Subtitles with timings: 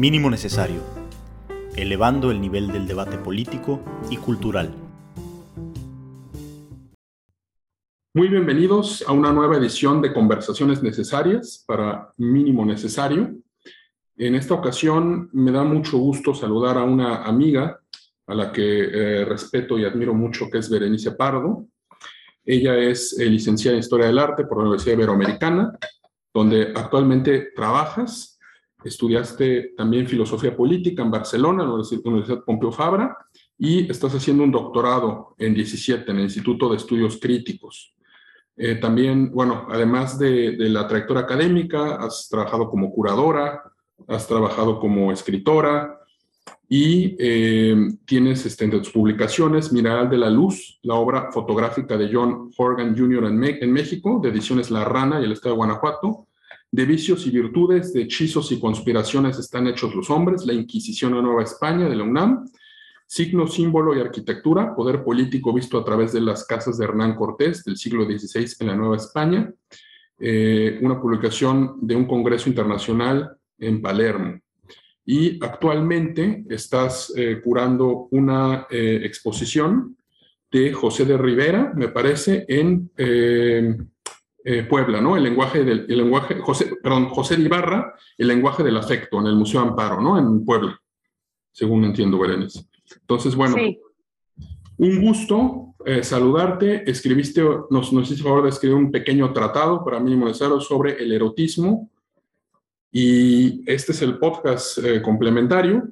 [0.00, 0.80] Mínimo necesario,
[1.76, 4.74] elevando el nivel del debate político y cultural.
[8.14, 13.34] Muy bienvenidos a una nueva edición de Conversaciones Necesarias para Mínimo Necesario.
[14.16, 17.78] En esta ocasión me da mucho gusto saludar a una amiga
[18.26, 21.66] a la que eh, respeto y admiro mucho, que es Berenice Pardo.
[22.42, 25.78] Ella es eh, licenciada en Historia del Arte por la Universidad Iberoamericana,
[26.32, 28.29] donde actualmente trabajas
[28.84, 33.16] estudiaste también filosofía política en Barcelona, en la Universidad Pompeu Fabra,
[33.58, 37.94] y estás haciendo un doctorado en 17 en el Instituto de Estudios Críticos.
[38.56, 43.62] Eh, también, bueno, además de, la trayectoria académica, has trabajado como curadora,
[44.08, 45.98] has trabajado como escritora
[46.68, 52.10] y eh, tienes este, entre tus publicaciones Miral de la Luz, la obra fotográfica de
[52.12, 53.24] John Horgan Jr.
[53.24, 56.26] en, en México, de ediciones La Rana y el Estado de Guanajuato,
[56.72, 61.22] de vicios y virtudes, de hechizos y conspiraciones están hechos los hombres, la Inquisición a
[61.22, 62.46] Nueva España de la UNAM,
[63.06, 67.64] signo, símbolo y arquitectura, poder político visto a través de las casas de Hernán Cortés
[67.64, 69.52] del siglo XVI en la Nueva España,
[70.20, 74.38] eh, una publicación de un congreso internacional en Palermo.
[75.04, 79.96] Y actualmente estás eh, curando una eh, exposición
[80.52, 82.90] de José de Rivera, me parece, en
[84.44, 85.16] eh, Puebla, ¿no?
[85.16, 89.26] El lenguaje del el lenguaje, José, perdón, José de Ibarra, el lenguaje del afecto en
[89.26, 90.18] el Museo Amparo, ¿no?
[90.18, 90.80] En Puebla,
[91.52, 92.64] según entiendo, Berenice.
[93.00, 93.56] Entonces, bueno,
[94.78, 96.90] un gusto eh, saludarte.
[96.90, 101.12] Escribiste, nos, nos hiciste favor de escribir un pequeño tratado para mí necesario sobre el
[101.12, 101.90] erotismo.
[102.92, 105.88] Y este es el podcast eh, complementario.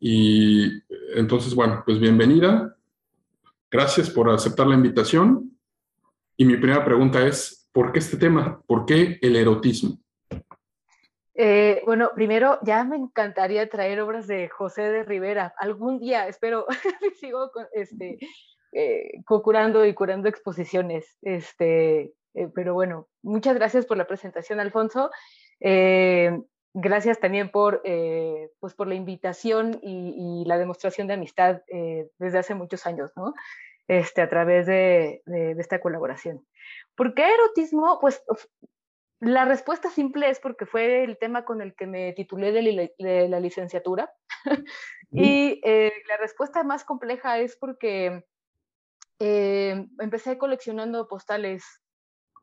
[0.00, 0.70] Y
[1.14, 2.76] entonces, bueno, pues bienvenida.
[3.70, 5.53] Gracias por aceptar la invitación.
[6.36, 8.60] Y mi primera pregunta es, ¿por qué este tema?
[8.66, 9.98] ¿Por qué el erotismo?
[11.36, 15.54] Eh, bueno, primero, ya me encantaría traer obras de José de Rivera.
[15.58, 16.66] Algún día, espero,
[17.20, 18.18] sigo este,
[18.72, 21.18] eh, curando y curando exposiciones.
[21.22, 25.10] Este, eh, pero bueno, muchas gracias por la presentación, Alfonso.
[26.76, 27.82] gracias también por,
[28.60, 31.62] pues por la invitación y, y, la demostración de amistad
[32.18, 33.32] desde hace muchos años, ¿no?
[33.88, 35.22] Este, a través de,
[35.58, 36.46] esta colaboración.
[36.94, 37.98] ¿Por qué erotismo?
[38.00, 38.22] Pues
[39.20, 43.40] la respuesta simple es porque fue el tema con el que me titulé de, la
[43.40, 44.12] licenciatura.
[45.10, 48.24] y eh, la respuesta más compleja es porque
[49.18, 51.64] eh, empecé coleccionando postales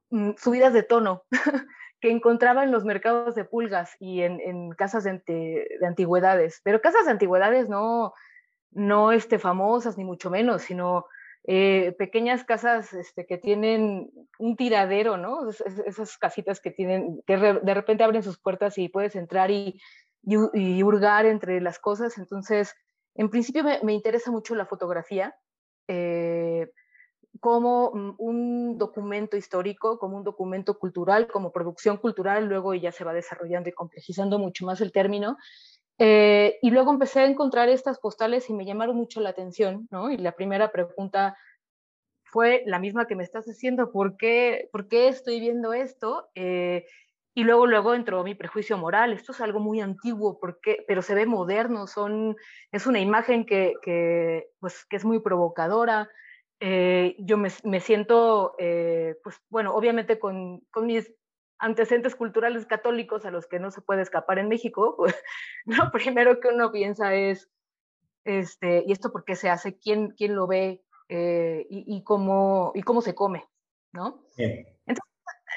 [0.10, 1.24] mm, subidas de tono
[2.00, 6.62] que encontraba en los mercados de pulgas y en, casas de, de, antigüedades.
[6.64, 8.14] Pero casas de antigüedades no,
[8.72, 11.06] no este, famosas, ni mucho menos, sino
[11.44, 15.50] eh, pequeñas casas este, que tienen un tiradero, ¿no?
[15.50, 19.80] esas casitas que tienen, que de repente abren sus puertas y puedes entrar y,
[20.24, 22.18] y, hurgar entre las cosas.
[22.20, 22.76] Entonces,
[23.16, 25.36] en principio me, interesa mucho la fotografía
[25.88, 26.72] eh,
[27.40, 33.14] como un documento histórico, como un documento cultural, como producción cultural, luego ya se va
[33.14, 35.38] desarrollando y complejizando mucho más el término.
[36.04, 40.10] Eh, y luego empecé a encontrar estas postales y me llamaron mucho la atención, ¿no?
[40.10, 41.38] Y la primera pregunta
[42.24, 46.30] fue la misma que me estás haciendo, ¿por qué, por qué estoy viendo esto?
[46.34, 46.88] Eh,
[47.36, 51.14] y luego, luego entró mi prejuicio moral, esto es algo muy antiguo, porque, pero se
[51.14, 52.36] ve moderno, son,
[52.72, 56.10] es una imagen que, que, pues, que es muy provocadora.
[56.60, 61.14] Eh, yo me, me siento, pues bueno, obviamente con, con mis
[61.62, 65.16] antecedentes culturales católicos a los que no se puede escapar en México, pues,
[65.66, 67.50] lo primero que uno piensa es,
[68.26, 69.78] este, ¿y esto por qué se hace?
[69.78, 70.84] ¿Quién, quién lo ve?
[71.08, 73.46] Eh, y, cómo, ¿Y cómo se come?
[73.94, 74.24] ¿no?
[74.38, 75.06] Entonces,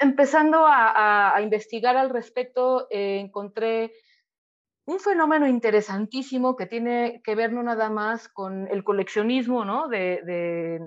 [0.01, 3.93] empezando a, investigar al respecto, eh, encontré
[4.85, 9.87] un fenómeno interesantísimo que tiene que ver no nada más con el coleccionismo, ¿no?
[9.87, 10.79] De, de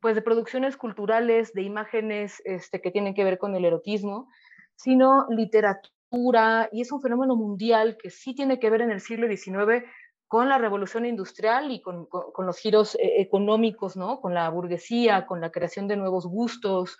[0.00, 4.28] pues de producciones culturales, de imágenes este, que tienen que ver con el erotismo,
[4.76, 9.26] sino literatura, y es un fenómeno mundial que sí tiene que ver en el siglo
[9.26, 9.84] XIX
[10.28, 12.08] con la revolución industrial y con,
[12.38, 14.20] los giros eh, económicos, ¿no?
[14.20, 16.98] con la burguesía, con la creación de nuevos gustos,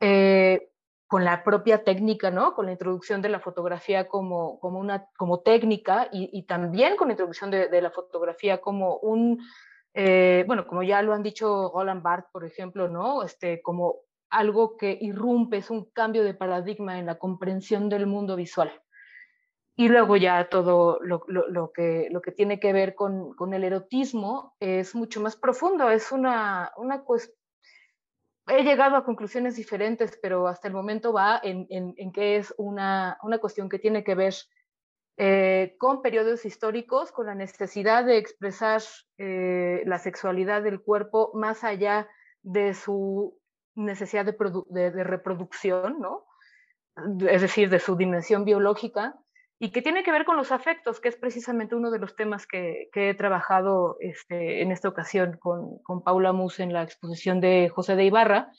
[0.00, 0.70] eh,
[1.06, 2.54] con la propia técnica, ¿no?
[2.54, 7.12] con la introducción de la fotografía como, como, una, como técnica y, también con la
[7.12, 9.40] introducción de, la fotografía como un,
[9.94, 13.22] eh, bueno, como ya lo han dicho Roland Barthes, por ejemplo, ¿no?
[13.22, 18.36] este, como algo que irrumpe, es un cambio de paradigma en la comprensión del mundo
[18.36, 18.72] visual.
[19.78, 24.94] Y luego ya todo lo, que, lo que tiene que ver con, el erotismo es
[24.94, 27.36] mucho más profundo, es una, una cuestión...
[28.48, 33.18] He llegado a conclusiones diferentes, pero hasta el momento va en, en, que es una,
[33.22, 34.34] una cuestión que tiene que ver
[35.18, 38.82] eh, con periodos históricos, con la necesidad de expresar
[39.18, 42.08] eh, la sexualidad del cuerpo más allá
[42.42, 43.36] de su
[43.76, 46.24] necesidad de, reproducción, ¿no?
[47.28, 49.14] es decir, de su dimensión biológica,
[49.58, 52.46] y que tiene que ver con los afectos, que es precisamente uno de los temas
[52.46, 57.96] que, he trabajado este, en esta ocasión con, Paula Mus en la exposición de José
[57.96, 58.50] de Ibarra,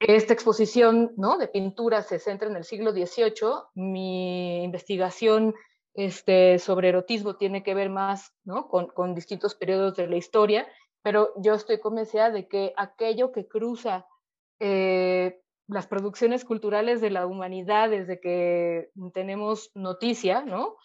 [0.00, 3.32] esta exposición de pintura se centra en el siglo XVIII.
[3.74, 5.54] Mi investigación
[5.94, 8.32] este, sobre erotismo tiene que ver más
[8.70, 10.68] con, con, distintos periodos de la historia,
[11.02, 14.06] pero yo estoy convencida de que aquello que cruza
[14.60, 20.76] eh, las producciones culturales de la humanidad desde que tenemos noticia, ¿no?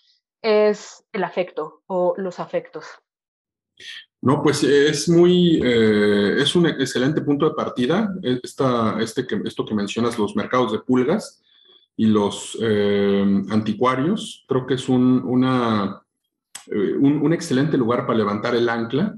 [0.43, 2.85] es el afecto o los afectos.
[4.21, 8.13] No, pues es muy, eh, es un excelente punto de partida.
[8.21, 11.41] Esta, este que, esto que mencionas, los mercados de pulgas
[11.97, 16.01] y los eh, anticuarios, creo que es un, una,
[16.67, 19.17] eh, un, excelente lugar para levantar el ancla.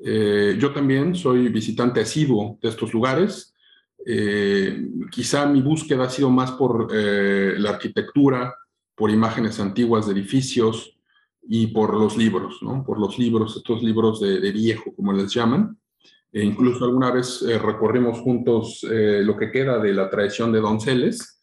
[0.00, 3.54] Yo también soy visitante asiduo de estos lugares.
[5.10, 8.54] quizá mi búsqueda ha sido más por la arquitectura,
[8.94, 10.98] por imágenes antiguas de edificios,
[11.50, 12.84] y por los libros, ¿no?
[12.84, 15.78] Por los libros, estos libros de, viejo, como les llaman.
[16.30, 20.60] E incluso alguna vez eh, recorrimos juntos eh, lo que queda de la tradición de
[20.60, 21.40] Donceles.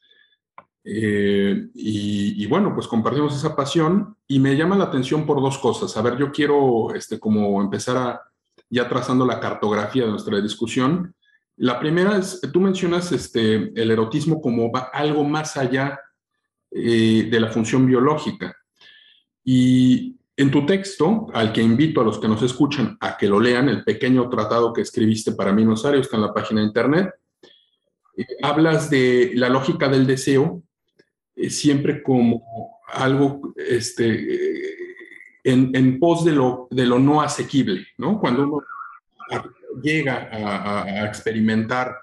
[0.83, 5.57] Eh, y, y, bueno, pues compartimos esa pasión y me llama la atención por dos
[5.57, 5.97] cosas.
[5.97, 8.21] A ver, yo quiero este, como empezar a,
[8.69, 11.15] ya trazando la cartografía de nuestra discusión.
[11.57, 15.99] La primera es, tú mencionas este, el erotismo como algo más allá
[16.71, 18.53] de la función biológica.
[19.45, 23.39] Y en tu texto, al que invito a los que nos escuchan a que lo
[23.39, 27.13] lean, el pequeño tratado que escribiste para mí, Nosario, está en la página de internet,
[28.17, 30.61] eh, hablas de la lógica del deseo
[31.35, 32.43] eh, siempre como
[32.87, 34.03] algo este,
[35.45, 38.19] eh, en, pos de lo, de lo no asequible, ¿no?
[38.19, 38.63] Cuando uno
[39.81, 41.95] llega a, experimentar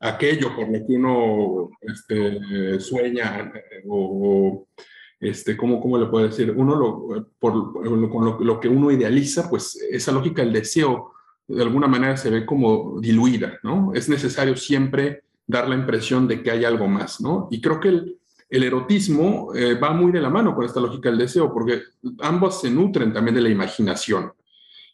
[0.00, 3.52] aquello por lo que uno este, sueña
[3.88, 4.66] o
[5.20, 6.52] este, ¿cómo, cómo le puedo decir?
[6.56, 7.72] Uno, lo, por,
[8.10, 11.12] con lo, que uno idealiza, pues esa lógica del deseo
[11.46, 13.92] de alguna manera se ve como diluida, ¿no?
[13.94, 17.48] Es necesario siempre dar la impresión de que hay algo más, ¿no?
[17.50, 18.17] Y creo que el,
[18.48, 21.82] el erotismo eh, va muy de la mano con esta lógica del deseo, porque
[22.20, 24.32] ambos se nutren también de la imaginación.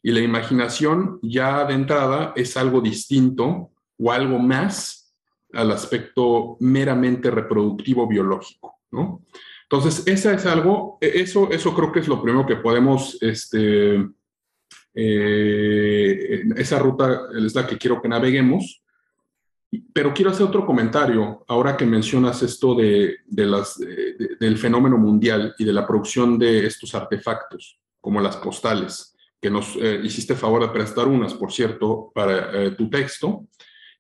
[0.03, 5.15] Y la imaginación ya de entrada es algo distinto o algo más
[5.53, 9.23] al aspecto meramente reproductivo biológico, ¿no?
[9.63, 14.05] Entonces, esa es algo, e, eso, eso creo que es lo primero que podemos, este,
[14.95, 18.84] eh, esa ruta es la que quiero que naveguemos.
[19.93, 25.73] Pero quiero hacer otro comentario, ahora que mencionas esto de, del fenómeno mundial y de
[25.73, 31.09] la producción de estos artefactos, como las postales, que nos eh, hiciste favor de prestar
[31.09, 33.47] unas, por cierto, para eh, tu texto.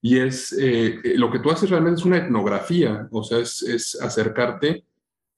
[0.02, 0.54] Y es,
[1.16, 4.84] lo que tú haces realmente es una etnografía, o sea, es, acercarte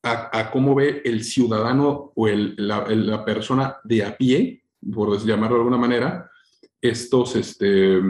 [0.03, 4.63] a, cómo ve el ciudadano o el, la, persona de a pie,
[4.93, 6.31] por llamarlo de alguna manera,
[6.81, 8.01] estos, este,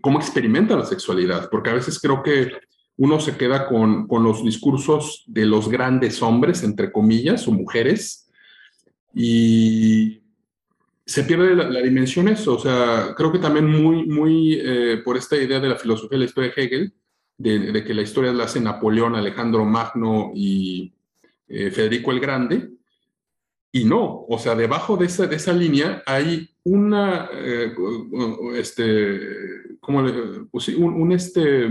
[0.00, 2.52] cómo experimenta la sexualidad, porque a veces creo que
[2.96, 8.28] uno se queda con, con los discursos de los grandes hombres, entre comillas, o mujeres,
[9.14, 10.20] y
[11.06, 12.56] se pierde la, dimensión eso.
[12.56, 16.18] O sea, creo que también muy, muy eh, por esta idea de la filosofía de
[16.18, 16.92] la historia de Hegel,
[17.38, 20.92] de, de, que la historia la hace Napoleón, Alejandro Magno y
[21.48, 22.70] eh, Federico el Grande,
[23.70, 27.72] y no, o sea, debajo de esa, de esa línea hay una, eh,
[28.54, 29.20] este,
[29.88, 30.04] ¿cómo
[30.50, 31.66] pues un, este,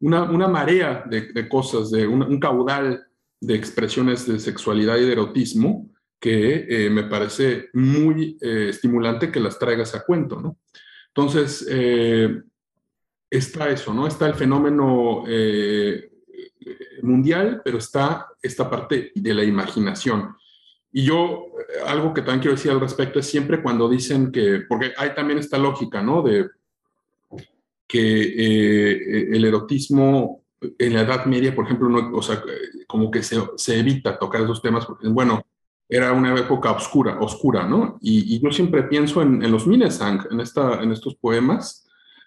[0.00, 3.06] una, una marea de, de, cosas, de un, caudal
[3.40, 5.88] de expresiones de sexualidad y de erotismo
[6.20, 10.58] que eh, me parece muy estimulante que las traigas a cuento, ¿no?
[11.08, 11.66] Entonces,
[13.30, 14.06] está eso, ¿no?
[14.06, 15.24] Está el fenómeno
[17.02, 20.36] mundial, pero está esta parte de la imaginación.
[20.96, 24.62] Y yo, eh, algo que también quiero decir al respecto es siempre cuando dicen que,
[24.66, 26.22] porque hay también esta lógica, ¿no?
[26.22, 26.48] De
[27.86, 30.44] que eh, el erotismo
[30.78, 32.42] en la Edad Media, por ejemplo, no, o sea,
[32.86, 35.42] como que se, se, evita tocar esos temas porque, bueno,
[35.88, 37.98] era una época oscura, oscura, ¿no?
[38.00, 41.86] Y, yo siempre pienso en, en, los Minnesang, en, esta, en estos poemas,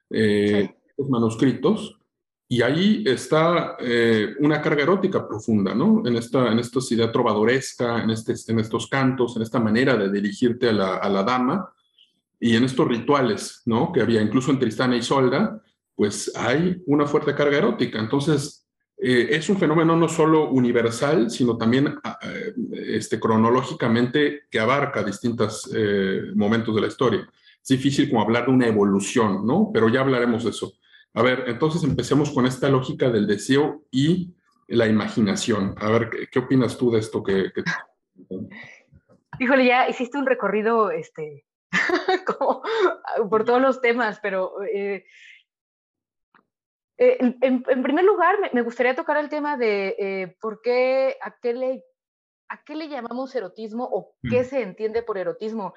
[0.10, 1.98] eh, los manuscritos,
[2.48, 6.02] y ahí está eh, una carga erótica profunda, ¿no?
[6.06, 10.12] En esta, en esta idea trovadoresca, en, este, en estos cantos, en esta manera de
[10.12, 11.74] dirigirte a la, a la dama
[12.40, 13.92] y en estos rituales, ¿no?
[13.92, 15.62] Que había incluso en Tristana y Solda,
[15.96, 18.00] pues hay una fuerte carga erótica.
[18.00, 18.66] Entonces,
[19.02, 22.54] eh, es un fenómeno no solo universal, sino también ah, eh,
[22.96, 27.30] este, cronológicamente que abarca distintos eh, momentos de la historia.
[27.62, 29.72] Es difícil como hablar de una evolución, ¿no?
[29.74, 30.74] Pero ya hablaremos de eso.
[31.14, 34.34] A ver, entonces empecemos con esta lógica del deseo y
[34.68, 35.76] la imaginación.
[35.78, 37.52] A ver, ¿qué, opinas tú de esto que,
[39.40, 41.46] Híjole, ya hiciste un recorrido este,
[43.30, 45.06] por todos los temas, pero eh,
[47.00, 51.86] en, primer lugar, me, gustaría tocar el tema de eh, por qué, a qué, le,
[52.50, 54.46] a qué le llamamos erotismo o qué mm.
[54.46, 55.74] se entiende por erotismo.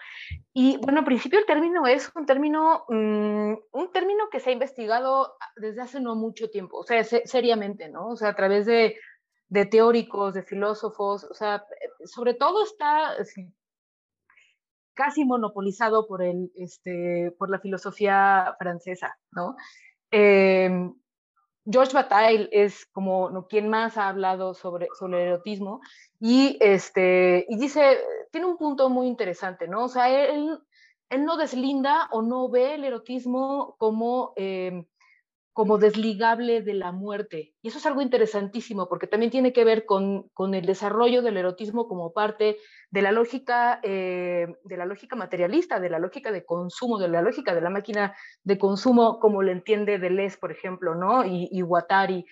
[0.52, 4.52] Y bueno, al principio el término es un término, mm, un término que se ha
[4.52, 8.08] investigado desde hace no mucho tiempo, o sea, seriamente, ¿no?
[8.08, 8.96] O sea, a través de,
[9.48, 11.64] de teóricos, de filósofos, o sea,
[12.04, 13.14] sobre todo está
[14.94, 19.56] casi monopolizado por, el, este, por la filosofía francesa, ¿no?
[20.10, 20.90] Eh,
[21.64, 25.80] George Bataille es como quien más ha hablado sobre, sobre el erotismo
[26.18, 27.98] y, este, y dice,
[28.32, 29.84] tiene un punto muy interesante, ¿no?
[29.84, 30.58] O sea, él,
[31.08, 34.86] él no deslinda o no ve el erotismo como em,
[35.52, 37.54] como desligable de la muerte.
[37.62, 41.36] Y eso es algo interesantísimo porque también tiene que ver con, con el desarrollo del
[41.36, 42.56] erotismo como parte
[42.92, 47.22] de la lógica eh, de la lógica materialista, de la lógica de consumo, de la
[47.22, 51.24] lógica de la máquina de consumo, como lo entiende Deleuze, por ejemplo, ¿no?
[51.24, 52.26] Y, y Guattari.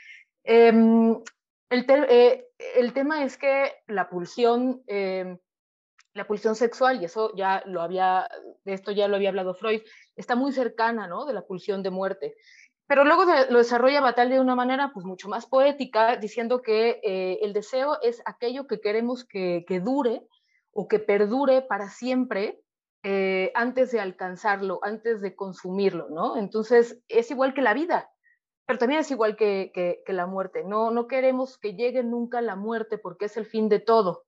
[0.44, 1.18] Em,
[1.70, 5.38] el, eh, el, tema es que la pulsión em,
[6.12, 8.28] la pulsión sexual, y eso ya lo había,
[8.64, 9.80] de esto ya lo había hablado Freud,
[10.16, 11.24] está muy cercana, ¿no?
[11.24, 12.36] De la pulsión de muerte.
[12.86, 17.38] Pero luego lo desarrolla Batal de una manera pues mucho más poética, diciendo que eh,
[17.42, 20.26] el deseo es aquello que queremos que, dure
[20.72, 22.62] o que perdure para siempre
[23.02, 26.36] eh, antes de alcanzarlo, antes de consumirlo, ¿no?
[26.36, 28.10] Entonces es igual que la vida,
[28.66, 30.64] pero también es igual que, que, la muerte.
[30.64, 34.24] No, no queremos que llegue nunca la muerte porque es el fin de todo.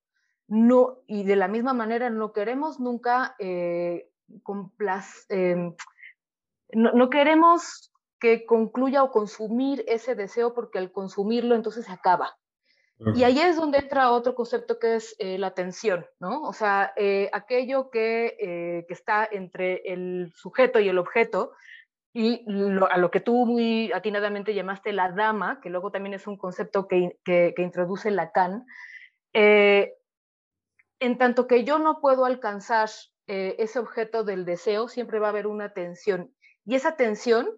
[0.49, 4.11] No, y de la misma manera no queremos nunca eh,
[5.29, 5.75] em,
[6.73, 12.37] no, no queremos que concluya o consumir ese deseo porque al consumirlo entonces se acaba.
[13.15, 16.43] Y ahí es donde entra otro concepto que es eh, la tensión, ¿no?
[16.43, 21.53] O sea, eh, aquello que, eh, que, está entre el sujeto y el objeto,
[22.15, 22.45] y
[22.91, 26.87] a lo que tú muy atinadamente llamaste la dama, que luego también es un concepto
[26.87, 28.67] que, que, que introduce Lacan,
[29.33, 29.89] en
[31.19, 32.91] tanto que yo no puedo alcanzar
[33.27, 36.35] ese objeto del deseo, siempre va a haber una tensión.
[36.67, 37.49] Y esa tensión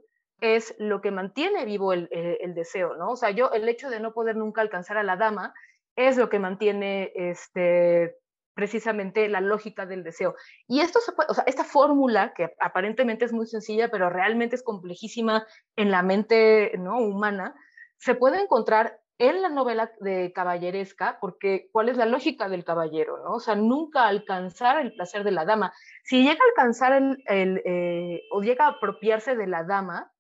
[0.41, 2.09] es lo que mantiene vivo el,
[2.55, 3.11] deseo, ¿no?
[3.11, 5.55] O sea, yo, el hecho de no poder nunca alcanzar a la dama
[5.97, 8.17] es lo que mantiene este,
[8.55, 10.35] precisamente la lógica del deseo.
[10.67, 14.57] Y esto se puede, o sea, esta fórmula, que aparentemente es muy sencilla, pero realmente
[14.57, 16.99] es complejísima en la mente ¿no?
[16.99, 17.55] humana,
[17.97, 23.19] se puede encontrar en la novela de caballeresca, porque ¿cuál es la lógica del caballero?
[23.19, 23.35] ¿no?
[23.35, 25.73] O sea, nunca alcanzar el placer de la dama.
[26.03, 26.93] Si llega a alcanzar
[27.27, 30.13] el, eh, o llega a apropiarse de la dama,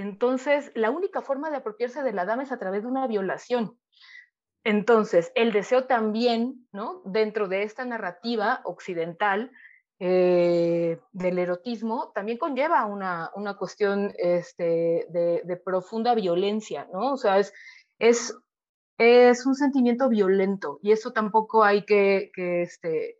[0.00, 3.78] entonces, la única forma de apropiarse de la dama es a través de una violación.
[4.64, 7.02] Entonces, el deseo también, ¿no?
[7.04, 9.50] Dentro de esta narrativa occidental
[9.98, 17.12] eh, del erotismo, también conlleva una, una cuestión este, de, profunda violencia, ¿no?
[17.12, 17.52] O sea, es,
[17.98, 18.34] es,
[18.98, 23.16] es un sentimiento violento y eso tampoco hay que, que este,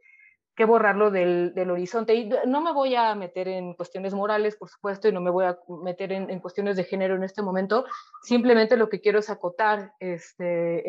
[0.64, 2.14] borrarlo del, horizonte.
[2.14, 5.44] Y no me voy a meter en cuestiones morales, por supuesto, y no me voy
[5.44, 7.84] a meter en, en cuestiones de género en este momento.
[8.22, 10.84] Simplemente lo que quiero es acotar este,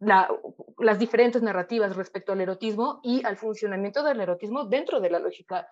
[0.00, 5.68] las diferentes narrativas respecto al erotismo y al funcionamiento del erotismo dentro de la lógica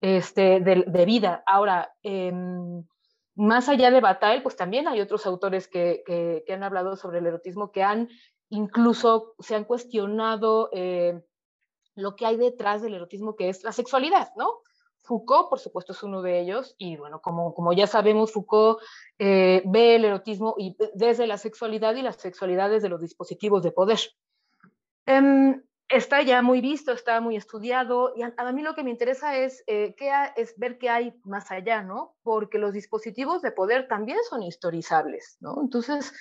[0.00, 1.42] este, de, vida.
[1.46, 2.32] Ahora, eh,
[3.34, 7.18] más allá de Bataille, pues también hay otros autores que, que, que, han hablado sobre
[7.18, 8.08] el erotismo, que han
[8.52, 11.22] incluso se han cuestionado eh,
[11.94, 14.60] lo que hay detrás del erotismo, que es la sexualidad, ¿no?
[15.02, 18.80] Foucault, por supuesto, es uno de ellos, y bueno, como, como ya sabemos, Foucault
[19.18, 23.72] eh, ve el erotismo y desde la sexualidad y las sexualidades de los dispositivos de
[23.72, 23.98] poder.
[25.06, 29.36] Eh, está ya muy visto, está muy estudiado, y a, mí lo que me interesa
[29.36, 29.94] es, eh,
[30.36, 32.14] es ver qué hay más allá, ¿no?
[32.22, 35.60] Porque los dispositivos de poder también son historizables, ¿no?
[35.60, 36.12] Entonces,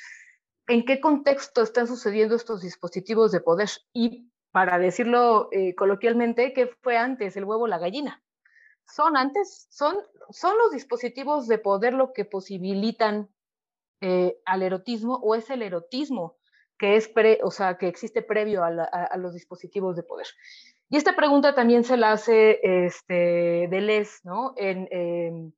[0.68, 3.70] ¿en qué contexto están sucediendo estos dispositivos de poder?
[3.94, 8.22] Y para decirlo eh, coloquialmente, ¿qué fue antes, el huevo o la gallina?
[8.86, 9.96] Son antes, son,
[10.30, 13.30] son los dispositivos de poder lo que posibilitan
[14.02, 16.38] eh, al erotismo o es el erotismo
[16.82, 20.26] que es pre, o sea, que existe previo a, los dispositivos de poder.
[20.90, 24.56] Y esta pregunta también se la hace este, Deleuze, ¿no?
[24.58, 25.54] En,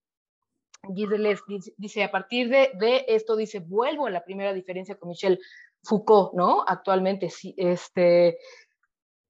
[1.77, 5.39] dice, a partir de, esto, dice, vuelvo a la primera diferencia con Michel
[5.83, 6.65] Foucault, ¿no?
[6.67, 8.37] Actualmente, sí, este,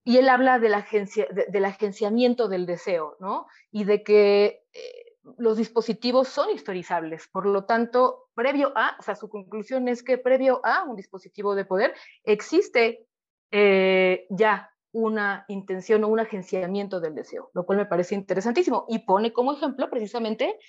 [0.03, 3.47] y él habla del agenciamiento del deseo, ¿no?
[3.71, 7.29] Y de que eh, los dispositivos son historizables.
[7.31, 11.55] Por lo tanto, previo a, o sea, su conclusión es que previo a un dispositivo
[11.55, 11.93] de poder
[12.25, 13.07] existe
[13.51, 18.85] eh, ya una intención o un agenciamiento del deseo, lo cual me parece interesantísimo.
[18.89, 20.59] Y pone como ejemplo precisamente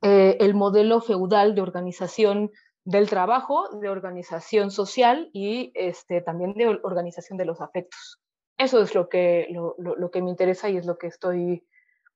[0.00, 2.50] eh, el modelo feudal de organización
[2.84, 8.19] del trabajo, de organización social y este, también de organización de los afectos
[8.60, 9.48] eso es lo que,
[9.78, 11.66] lo, que me interesa y es lo que estoy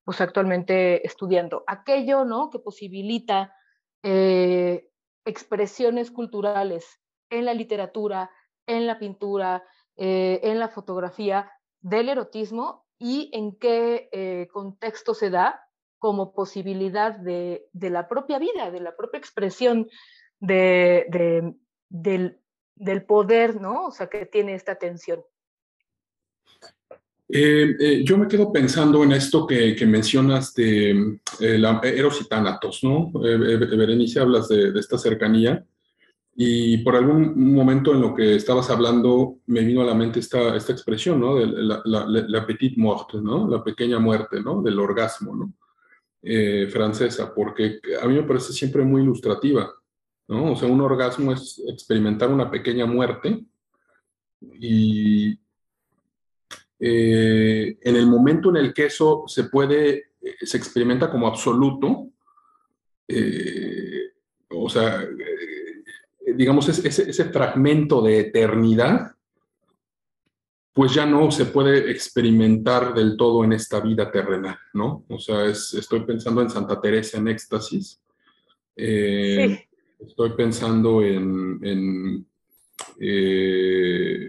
[0.04, 1.64] pues, actualmente estudiando.
[1.66, 2.50] Aquello ¿no?
[2.50, 3.56] que posibilita
[4.02, 4.90] eh,
[5.24, 8.30] expresiones culturales en la literatura,
[8.66, 9.64] en la pintura,
[9.96, 15.66] eh, en la fotografía del erotismo y en qué eh, contexto se da
[15.98, 19.88] como posibilidad de, la propia vida, de la propia expresión
[20.40, 21.06] de,
[21.88, 22.38] del,
[22.74, 23.86] del, poder, ¿no?
[23.86, 25.24] O sea, que tiene esta tensión.
[27.28, 32.28] Eh, eh, yo me quedo pensando en esto que, mencionas de eh, la, Eros y
[32.28, 33.10] Tánatos, ¿no?
[33.12, 35.64] Berenice, hablas de, esta cercanía
[36.36, 40.54] y por algún momento en lo que estabas hablando me vino a la mente esta,
[40.56, 41.36] esta expresión, ¿no?
[41.36, 43.48] De la, la, petite morte, ¿no?
[43.48, 44.60] La pequeña muerte, ¿no?
[44.62, 45.52] Del orgasmo, ¿no?
[46.70, 49.70] francesa, porque a mí me parece siempre muy ilustrativa,
[50.26, 50.52] ¿no?
[50.52, 53.44] O sea, un orgasmo es experimentar una pequeña muerte
[54.40, 55.38] y,
[56.78, 62.08] eh, en el momento en el que eso se puede, eh, se experimenta como absoluto,
[63.06, 64.12] eh,
[64.50, 65.06] o sea,
[66.34, 69.12] digamos, ese, ese, fragmento de eternidad,
[70.72, 75.04] pues ya no se puede experimentar del todo en esta vida terrenal, ¿no?
[75.08, 78.00] O sea, estoy pensando en Santa Teresa en éxtasis.
[78.74, 82.26] Estoy pensando en
[82.98, 84.28] eh,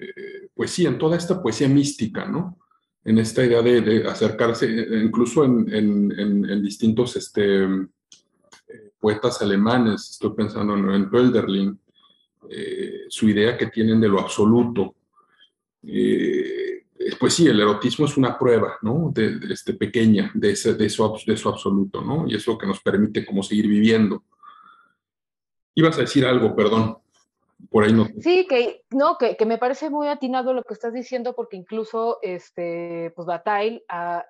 [0.56, 2.58] pues sí, en toda esta poesía mística, ¿no?
[3.04, 4.66] En esta idea de, acercarse,
[5.04, 11.80] incluso en, distintos este, eh, poetas alemanes, estoy pensando en Hölderlin,
[12.50, 14.96] eh, su idea que tienen de lo absoluto.
[17.20, 19.12] pues sí, el erotismo es una prueba, ¿no?
[19.14, 22.26] De, este, pequeña, de, ese, de, eso, de eso absoluto, ¿no?
[22.28, 24.24] Y es lo que nos permite como seguir viviendo.
[25.76, 27.05] Ibas a decir algo, perdón
[27.70, 28.08] por ahí no.
[28.20, 32.20] Sí, que, no, que, que, me parece muy atinado lo que estás diciendo, porque incluso
[32.22, 33.84] este, pues Bataille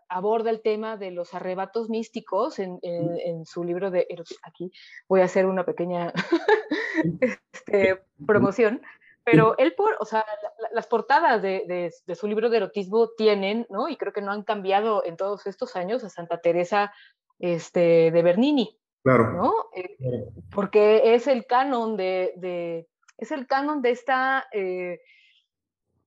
[0.09, 4.07] aborda el tema de los arrebatos místicos en, en, su libro de
[4.43, 4.71] Aquí
[5.07, 6.13] voy a hacer una pequeña
[7.51, 8.81] este, promoción.
[9.23, 10.23] Pero él, por, o sea,
[10.71, 13.89] las portadas de, de, de, su libro de erotismo tienen, ¿no?
[13.89, 16.93] Y creo que no han cambiado en todos estos años a Santa Teresa
[17.39, 18.77] este, de Bernini.
[19.05, 19.33] Claro.
[19.33, 19.53] ¿no?
[19.75, 19.97] Eh,
[20.53, 24.99] porque es el canon de, de, es el canon de esta, eh,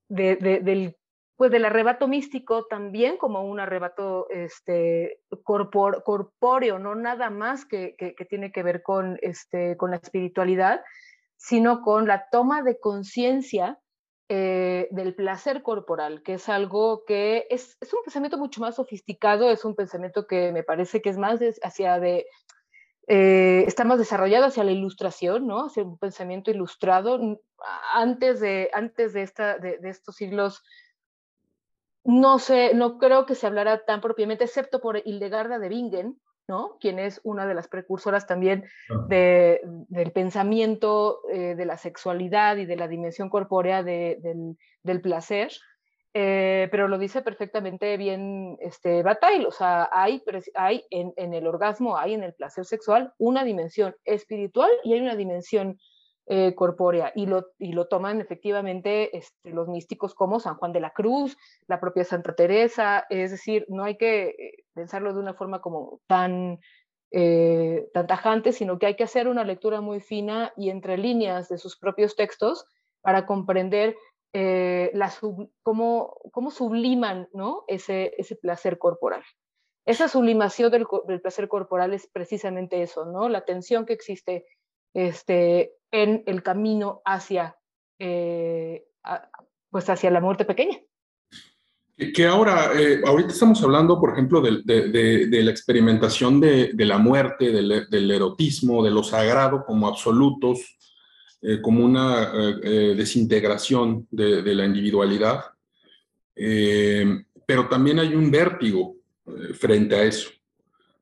[0.09, 0.97] del,
[1.37, 7.95] pues del arrebato místico también como un arrebato este, corpóreo, no nada más que,
[8.29, 10.83] tiene que ver con, este, con la espiritualidad,
[11.37, 13.79] sino con la toma de conciencia
[14.31, 19.51] eh, del placer corporal, que es algo que es, es, un pensamiento mucho más sofisticado,
[19.51, 22.27] es un pensamiento que me parece que es más hacia de
[23.11, 25.67] eh, está más desarrollado hacia la ilustración, ¿no?
[25.67, 27.19] hacia un pensamiento ilustrado.
[27.95, 30.63] Antes de, antes de, esta, de, estos siglos,
[32.05, 36.77] no, sé, no creo que se hablara tan propiamente, excepto por Hildegarda de Bingen, ¿no?
[36.81, 38.65] quien es una de las precursoras también
[39.09, 45.51] de, del pensamiento eh, de la sexualidad y de la dimensión corpórea del, del placer.
[46.21, 50.21] Eh, pero lo dice perfectamente bien este, Bataille, o sea, hay,
[50.55, 55.15] hay en, el orgasmo, hay en el placer sexual una dimensión espiritual y hay una
[55.15, 55.79] dimensión
[56.27, 60.81] eh, corpórea, y lo, y lo toman efectivamente este, los místicos como San Juan de
[60.81, 61.37] la Cruz,
[61.69, 66.01] la propia Santa Teresa, es decir, no hay que eh, pensarlo de una forma como
[66.09, 66.59] tan,
[67.13, 71.59] tan tajante, sino que hay que hacer una lectura muy fina y entre líneas de
[71.59, 72.67] sus propios textos
[73.03, 73.95] para comprender
[74.33, 75.13] eh, la
[75.63, 77.65] cómo, cómo, subliman ¿no?
[77.69, 79.23] ese, ese placer corporal.
[79.87, 80.87] Esa sublimación del,
[81.21, 83.29] placer corporal es precisamente eso, ¿no?
[83.29, 84.45] la tensión que existe
[84.95, 87.57] este, en el camino hacia,
[87.99, 88.87] eh,
[89.71, 90.79] pues hacia la muerte pequeña.
[92.15, 96.97] Que ahora, eh, ahorita estamos hablando, por ejemplo, de, de, de, la experimentación de, la
[96.99, 100.78] muerte, del, erotismo, de lo sagrado como absolutos,
[101.41, 105.45] eh, como una eh, eh, desintegración de, la individualidad,
[107.47, 108.97] pero también hay un vértigo
[109.55, 110.31] frente a eso.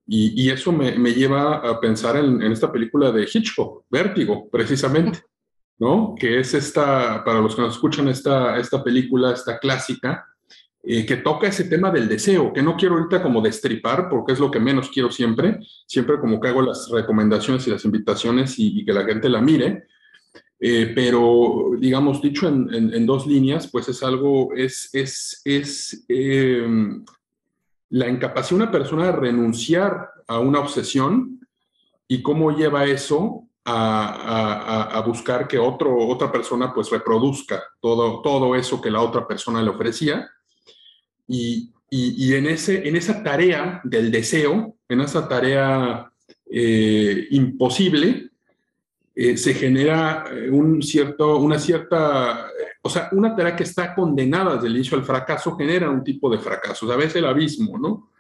[0.06, 5.20] Y, eso me, lleva a pensar en, esta película de Hitchcock, Vértigo, precisamente,
[5.78, 6.14] ¿no?
[6.18, 10.26] Que es esta, para los que nos escuchan, esta, esta película, esta clásica,
[10.88, 14.38] eh, que toca ese tema del deseo, que no quiero ahorita como destripar, porque es
[14.38, 18.84] lo que menos quiero siempre, siempre como que hago las recomendaciones y las invitaciones y,
[18.84, 19.88] que la gente la mire,
[20.58, 27.04] eh, pero digamos, dicho en, dos líneas, pues es algo, es, es, es em,
[27.90, 31.40] la incapacidad de una persona de renunciar a una obsesión
[32.08, 38.80] y cómo lleva eso a, buscar que otro, otra persona pues reproduzca todo, todo eso
[38.80, 40.30] que la otra persona le ofrecía.
[41.28, 46.10] Y, en, ese, en esa tarea del deseo, en esa tarea
[46.50, 48.30] eh, imposible,
[49.18, 52.50] eh, se genera eh, un cierto, una cierta,
[52.82, 56.28] o sea, una tarea que está condenada desde el inicio al fracaso genera un tipo
[56.28, 58.10] de fracaso, a veces el abismo, ¿no?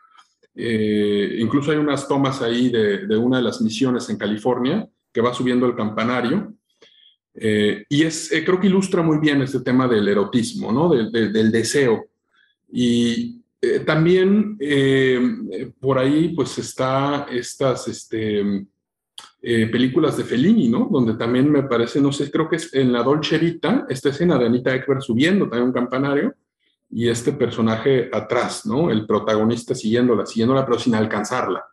[0.54, 5.34] Eh, incluso hay unas tomas ahí de, una de las misiones en California que va
[5.34, 6.54] subiendo el campanario.
[7.34, 10.88] y es, creo que ilustra muy bien este tema del erotismo, ¿no?
[10.88, 12.06] del deseo.
[12.72, 13.42] Y
[13.84, 14.58] también
[15.78, 18.66] por ahí pues está estas, este,
[19.48, 20.88] eh, películas de Fellini, ¿no?
[20.90, 24.36] Donde también me parece, no sé, creo que es en la Dolce Vita, esta escena
[24.36, 26.34] de Anita Ekberg subiendo también un campanario
[26.90, 28.90] y este personaje atrás, ¿no?
[28.90, 31.64] El protagonista siguiéndola, siguiéndola, pero sin alcanzarla,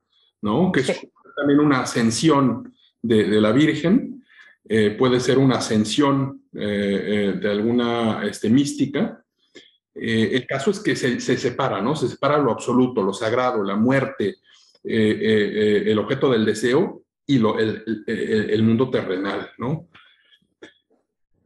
[0.43, 0.71] ¿no?
[0.71, 4.23] Que es también una ascensión de, la Virgen,
[4.69, 9.25] eh, puede ser una ascensión eh, de alguna este, mística.
[9.95, 11.95] el caso es que se, se, separa, ¿no?
[11.95, 14.35] Se separa lo absoluto, lo sagrado, la muerte,
[14.83, 19.87] el objeto del deseo y lo, el, el, mundo terrenal, ¿no?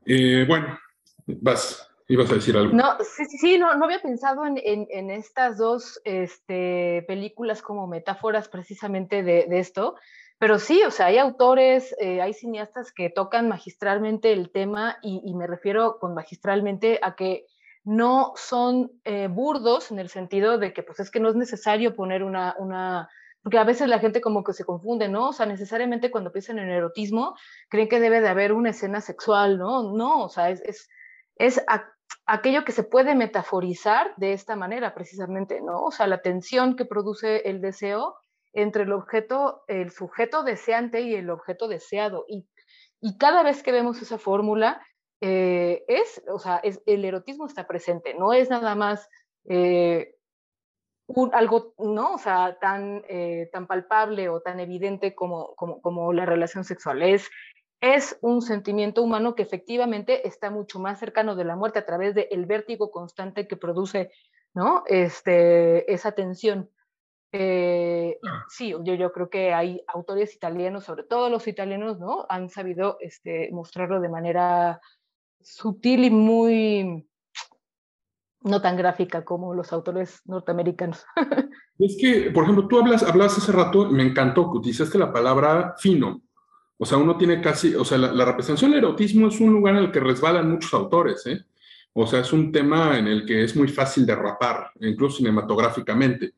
[0.05, 0.79] Eh, bueno,
[1.27, 2.73] vas, ibas a decir algo.
[2.73, 7.87] No, sí, sí, no, no había pensado en, en, en estas dos este, películas como
[7.87, 9.95] metáforas precisamente de, de, esto,
[10.39, 15.21] pero sí, o sea, hay autores, eh, hay cineastas que tocan magistralmente el tema y,
[15.25, 17.45] y, me refiero con magistralmente a que
[17.83, 21.95] no son eh, burdos en el sentido de que pues es que no es necesario
[21.95, 23.09] poner una, una
[23.47, 25.29] porque a veces la gente como que se confunde, ¿no?
[25.29, 27.37] O sea, necesariamente cuando piensan en erotismo,
[27.69, 29.93] creen que debe de haber una escena sexual, ¿no?
[29.93, 30.89] No, o sea, es, es,
[31.37, 31.63] es
[32.25, 35.81] aquello que se puede metaforizar de esta manera precisamente, ¿no?
[35.81, 38.17] O sea, la tensión que produce el deseo
[38.51, 42.25] entre el objeto, el sujeto deseante y el objeto deseado.
[42.27, 42.49] Y,
[42.99, 44.85] y cada vez que vemos esa fórmula,
[45.21, 49.07] eh, es, o sea, es, el erotismo está presente, no es nada más
[49.45, 50.16] eh,
[51.33, 52.15] algo, ¿no?
[52.15, 57.01] O sea, tan, eh, tan palpable o tan evidente como, como, como, la relación sexual.
[57.01, 57.29] Es,
[57.81, 62.15] es un sentimiento humano que efectivamente está mucho más cercano de la muerte a través
[62.15, 64.11] del vértigo constante que produce,
[64.53, 64.83] ¿no?
[64.87, 66.69] Este, esa tensión.
[67.31, 72.25] Eh, sí, yo, yo creo que hay autores italianos, sobre todo los italianos, ¿no?
[72.29, 74.81] Han sabido este, mostrarlo de manera
[75.41, 77.07] sutil y muy,
[78.41, 81.05] no tan gráfica como los autores norteamericanos.
[81.79, 85.75] Es que, por ejemplo, tú hablas, hablas hace rato, me encantó que utilizaste la palabra
[85.77, 86.23] fino.
[86.75, 89.83] O sea, uno tiene casi, o sea, la, representación del erotismo es un lugar en
[89.83, 91.45] el que resbalan muchos autores, ¿eh?
[91.93, 96.33] O sea, es un tema en el que es muy fácil derrapar, incluso cinematográficamente.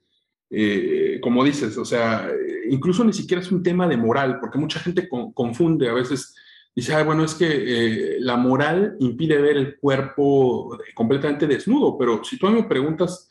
[0.49, 2.29] Eh, como dices, o sea,
[2.69, 6.35] incluso ni siquiera es un tema de moral, porque mucha gente confunde a veces
[6.75, 12.37] dice, bueno, es que eh, la moral impide ver el cuerpo completamente desnudo, pero si
[12.37, 13.29] tú me preguntas,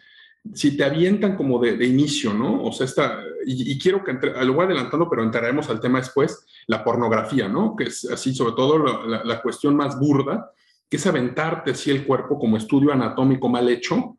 [0.55, 2.62] si te avientan como de, inicio, ¿no?
[2.62, 6.46] O sea, está, y, quiero que, entre, lo voy adelantando, pero entraremos al tema después,
[6.66, 7.77] la pornografía, ¿no?
[7.77, 10.51] Que es así, sobre todo la, cuestión más burda,
[10.88, 14.16] que es aventarte así el cuerpo como estudio anatómico mal hecho.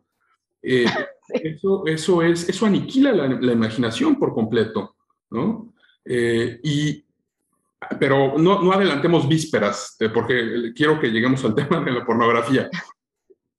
[0.61, 0.85] Eh,
[1.29, 4.95] eso, eso, es, eso aniquila la, imaginación por completo,
[5.31, 5.73] ¿no?
[6.05, 7.05] Eh, y,
[7.99, 12.69] pero no, no adelantemos vísperas, eh, porque quiero que lleguemos al tema de la pornografía.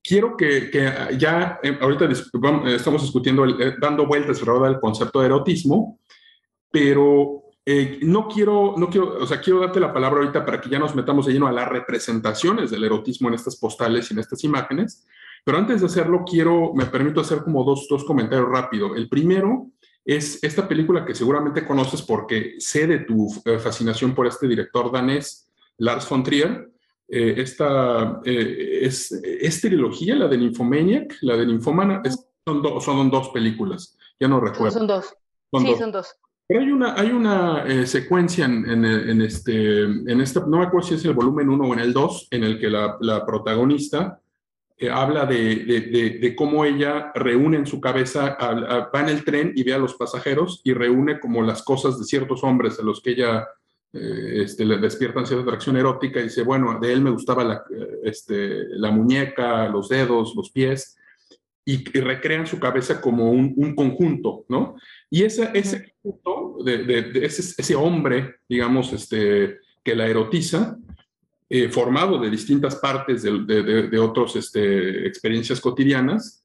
[0.02, 5.26] Quiero que, que ya, eh, ahorita estamos discutiendo, eh, dando vueltas alrededor del concepto de
[5.26, 5.98] erotismo,
[6.70, 7.44] pero
[8.02, 10.96] no quiero, no quiero, o sea, quiero darte la palabra ahorita para que ya nos
[10.96, 15.06] metamos de lleno a las representaciones del erotismo en estas postales y en estas imágenes.
[15.44, 18.96] Pero antes de hacerlo, quiero, me permito hacer como dos, dos comentarios rápido.
[18.96, 19.70] El primero
[20.16, 24.90] es esta película que seguramente conoces porque sé de tu eh, fascinación por este director
[24.90, 26.68] danés, Lars von Trier.
[27.08, 32.02] Eh, esta eh, es, trilogía, la de Nymphomaniac, la de Nymphomana,
[32.44, 34.78] son, son, dos películas, ya no recuerdo.
[34.78, 35.14] Son dos.
[35.58, 36.14] sí, son dos.
[36.46, 40.94] Pero hay una, hay una secuencia en, en, este, en esta, no me acuerdo si
[40.94, 44.20] es el volumen 1 o en el 2, en el que la, la protagonista
[44.88, 49.78] habla de, cómo ella reúne en su cabeza, va en el tren y ve a
[49.78, 53.46] los pasajeros y reúne como las cosas de ciertos hombres a los que ella
[53.92, 57.64] eh, este, le despiertan cierta atracción erótica y dice, bueno, de él me gustaba la,
[58.04, 60.96] este, la muñeca, los dedos, los pies,
[61.64, 64.76] y, recrea en su cabeza como un, conjunto, ¿no?
[65.10, 70.78] Y ese, ese conjunto, de, ese, ese, hombre, digamos, este, que la erotiza,
[71.52, 73.32] eh, formado de distintas partes de,
[73.88, 76.44] de otras este, experiencias cotidianas,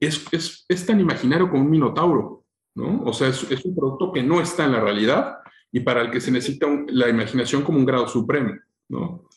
[0.00, 3.02] es, es, es, tan imaginario como un minotauro, ¿no?
[3.04, 5.36] O sea, es, es, un producto que no está en la realidad
[5.70, 8.54] y para el que se necesita la imaginación como un grado supremo,
[8.88, 9.28] ¿no?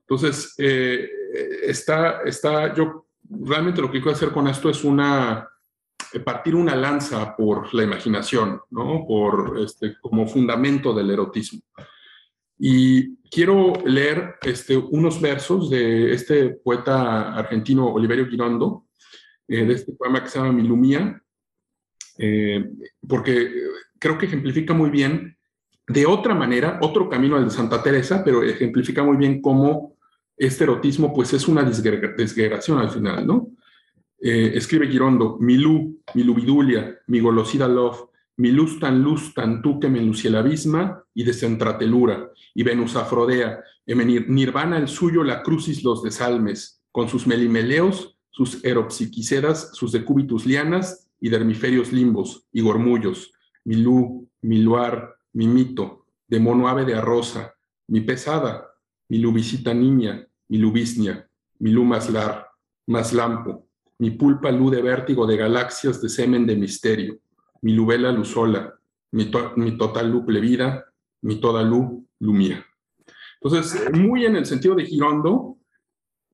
[0.00, 1.08] Entonces, eh,
[1.62, 5.48] está, está, yo realmente lo que quiero hacer con esto es una,
[6.24, 9.06] partir una lanza por la imaginación, ¿no?
[9.08, 11.62] Por, este, como fundamento del erotismo.
[12.58, 18.86] Y quiero leer este, unos versos de este poeta argentino Oliverio Girondo,
[19.46, 21.22] eh, de este poema que se llama Milumía,
[22.18, 22.70] eh,
[23.06, 23.52] porque
[23.98, 25.36] creo que ejemplifica muy bien,
[25.86, 29.96] de otra manera, otro camino al de Santa Teresa, pero ejemplifica muy bien cómo
[30.36, 33.50] este erotismo pues es una desgregación al final, ¿no?
[34.20, 38.07] Eh, escribe Girondo, Milú, mi lubidulia, mi golosida love,
[38.38, 42.94] mi luz tan luz tan tú que me lucie la abisma y desentratelura, y Venus
[42.94, 49.90] Afrodea, emenir nirvana el suyo la crucis los desalmes, con sus melimeleos, sus eropsiquisedas, sus
[49.90, 53.32] decúbitus lianas y dermiferios limbos y gormullos,
[53.64, 57.54] mi lú, mi luar, mi mito, de mono ave de arroza,
[57.88, 58.68] mi pesada,
[59.08, 62.46] mi lubicita niña, mi lubisnia, mi lú maslar,
[62.86, 63.66] lampo,
[63.98, 67.18] mi pulpa luz de vértigo de galaxias de semen de misterio,
[67.62, 68.74] mi lubela luzola,
[69.12, 70.84] mi, mi total luz plebida,
[71.22, 72.64] mi toda luz lumía.
[73.40, 75.58] Entonces, muy en el sentido de Girondo,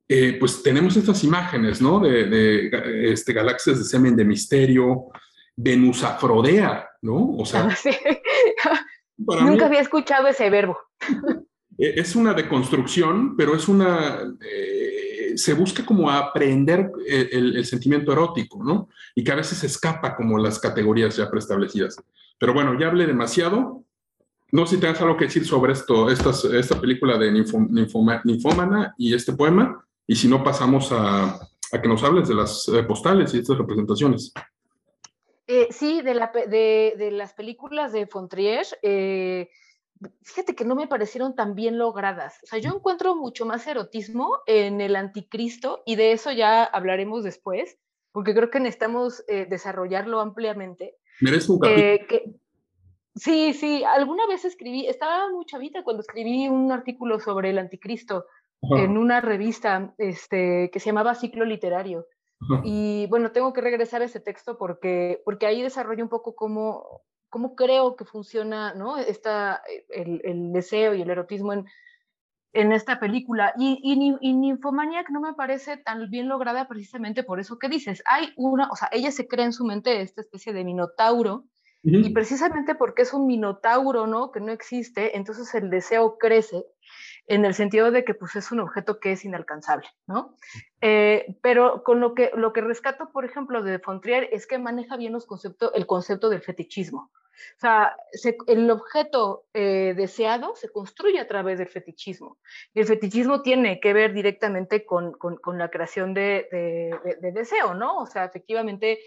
[0.09, 2.01] eh, pues tenemos estas imágenes, ¿no?
[2.01, 2.71] De,
[3.11, 5.07] este, galaxias de semen de misterio,
[5.57, 7.37] Venus Afrodea, ¿no?
[7.37, 7.69] O sea,
[9.17, 10.79] nunca había escuchado ese verbo.
[11.77, 18.13] E, es una deconstrucción, pero es una, eh, se busca como aprender el, el, sentimiento
[18.13, 18.89] erótico, ¿no?
[19.15, 21.97] Y que a veces escapa como las categorías ya preestablecidas.
[22.39, 23.85] Pero bueno, ya hablé demasiado.
[24.53, 29.33] No sé si tienes algo que decir sobre esto, esta película de Ninfómana y este
[29.33, 31.41] poema, y si no pasamos a,
[31.73, 34.33] que nos hables de las eh, postales y estas representaciones.
[35.47, 39.51] Eh, sí, de, la, de, de, las películas de Fontrier, eh,
[40.23, 42.39] fíjate que no me parecieron tan bien logradas.
[42.43, 47.25] O sea, yo encuentro mucho más erotismo en el anticristo y de eso ya hablaremos
[47.25, 47.79] después,
[48.13, 50.97] porque creo que necesitamos eh, desarrollarlo ampliamente.
[51.21, 52.21] Merece un capítulo.
[53.15, 58.27] sí, sí, alguna vez escribí, estaba muy chavita cuando escribí un artículo sobre el anticristo
[58.71, 62.07] en una revista este, que se llamaba Ciclo Literario.
[62.63, 67.03] Y bueno, tengo que regresar a ese texto porque, porque ahí desarrollo un poco cómo,
[67.35, 68.97] cómo creo que funciona ¿no?
[68.97, 71.67] Esta, el, el deseo y el erotismo en,
[72.53, 73.53] en esta película.
[73.59, 78.05] Y, y, y, Nymphomaniac no me parece tan bien lograda precisamente por eso que dices.
[78.07, 81.47] Hay una, o sea, ella se cree en su mente esta especie de minotauro,
[81.83, 84.31] y precisamente porque es un minotauro, ¿no?
[84.31, 86.65] Que no existe, entonces el deseo crece
[87.27, 90.37] en el sentido de que pues es un objeto que es inalcanzable, ¿no?
[90.81, 94.97] Eh, pero con lo que, lo que rescato, por ejemplo, de Fontrier es que maneja
[94.97, 97.11] bien los conceptos, el concepto del fetichismo.
[97.57, 97.97] O sea,
[98.47, 102.39] el objeto eh, deseado se construye a través del fetichismo.
[102.73, 107.33] Y el fetichismo tiene que ver directamente con, con, con la creación de, de, de,
[107.33, 107.99] deseo, ¿no?
[107.99, 109.01] O sea, efectivamente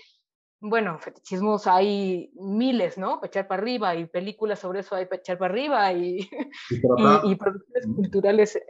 [0.59, 3.21] bueno, fetichismos hay miles, ¿no?
[3.21, 6.27] Pechar para arriba y películas sobre eso hay pechar para arriba y,
[6.69, 8.55] y, producciones culturales.
[8.55, 8.65] Eh,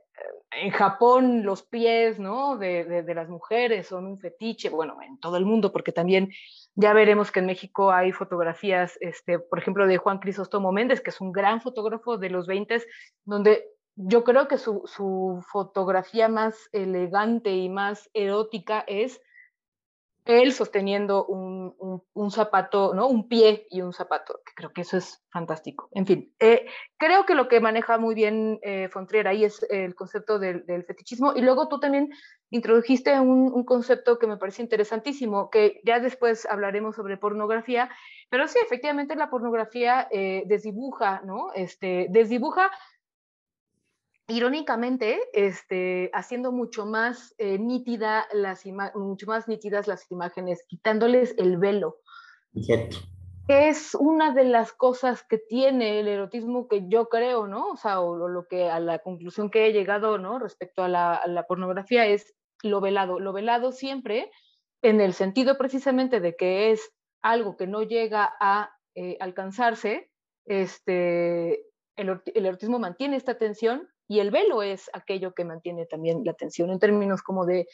[0.52, 2.58] en Japón los pies, ¿no?
[2.58, 6.32] De, de, las mujeres son un fetiche, bueno, en todo el mundo, porque también
[6.76, 11.12] ya veremos que en México hay fotografías, este, por ejemplo, de Juan Crisóstomo Méndez, que
[11.12, 12.82] es un gran fotógrafo de los 20,
[13.26, 19.22] donde yo creo que su, su fotografía más elegante y más erótica es
[20.28, 21.74] él sosteniendo un,
[22.14, 23.08] un, zapato, ¿no?
[23.08, 25.90] Un pie y un zapato, que creo que eso es fantástico.
[25.92, 26.66] En fin, eh,
[26.98, 31.34] creo que lo que maneja muy bien eh, Fontrier ahí es el concepto del, fetichismo.
[31.36, 32.10] Y luego tú también
[32.50, 37.90] introdujiste un, un, concepto que me parece interesantísimo, que ya después hablaremos sobre pornografía,
[38.30, 41.52] pero sí, efectivamente la pornografía eh, desdibuja, ¿no?
[41.54, 42.72] Este, desdibuja
[44.28, 51.58] irónicamente, este, haciendo mucho más eh, nítida las mucho más nítidas las imágenes, quitándoles el
[51.58, 52.02] velo.
[52.54, 52.98] Exacto.
[53.48, 57.70] Es una de las cosas que tiene el erotismo que yo creo, ¿no?
[57.70, 60.38] O sea, o, lo que a la conclusión que he llegado, ¿no?
[60.38, 63.22] Respecto a la, pornografía es lo velado.
[63.22, 64.30] Lo velado siempre
[64.82, 70.12] en el sentido precisamente de que es algo que no llega a eh, alcanzarse,
[70.46, 76.24] este, el, el erotismo mantiene esta tensión y el velo es aquello que mantiene también
[76.24, 77.68] la tensión en términos como de,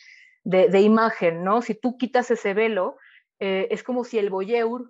[0.43, 1.61] de, imagen, ¿no?
[1.61, 2.97] Si tú quitas ese velo,
[3.39, 4.89] eh, es como si el boyeur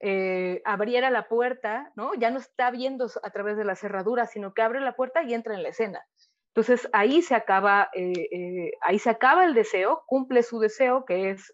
[0.00, 2.14] eh, abriera la puerta, ¿no?
[2.14, 5.34] Ya no está viendo a través de la cerradura, sino que abre la puerta y
[5.34, 6.04] entra en la escena.
[6.48, 11.52] Entonces ahí se acaba, eh, ahí se acaba el deseo, cumple su deseo, que es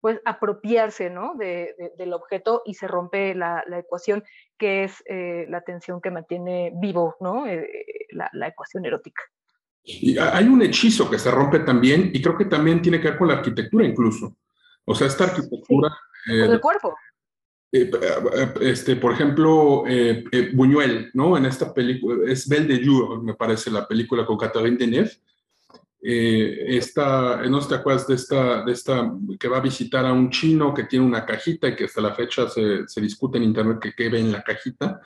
[0.00, 1.34] pues apropiarse ¿no?
[1.36, 4.24] de, del objeto y se rompe la, la ecuación
[4.58, 5.02] que es
[5.48, 7.44] la tensión que mantiene vivo ¿no?
[8.10, 9.22] la, la, ecuación erótica.
[9.82, 13.18] Y hay un hechizo que se rompe también y creo que también tiene que ver
[13.18, 14.36] con la arquitectura incluso.
[14.84, 15.88] O sea, esta arquitectura...
[16.24, 16.94] Sí, con el cuerpo.
[17.72, 21.36] Eh, eh, este, por ejemplo, eh, Buñuel, ¿no?
[21.36, 25.12] En esta película, es Belle de Jour, me parece, la película con Catherine Deneuve.
[26.02, 30.72] Esta, no te acuerdas de esta, de esta, que va a visitar a un chino
[30.72, 33.92] que tiene una cajita y que hasta la fecha se, se discute en internet que
[33.92, 35.00] qué ve en la cajita.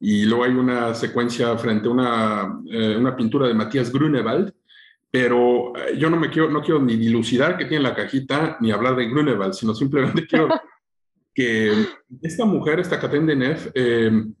[0.00, 2.60] Y luego hay una secuencia frente a una,
[2.98, 4.52] una pintura de Matías Grunewald,
[5.12, 8.96] pero yo no me quiero, no quiero ni dilucidar qué tiene la cajita, ni hablar
[8.96, 10.48] de Grunewald, sino simplemente quiero
[11.34, 11.86] que
[12.22, 14.34] esta mujer, esta Catherine Deneuve, em,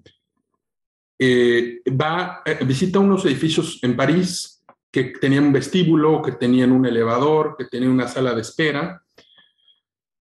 [1.18, 4.51] eh, va, eh, visita unos edificios en París
[4.92, 9.02] que tenían un vestíbulo, que tenían un elevador, que tenían una sala de espera.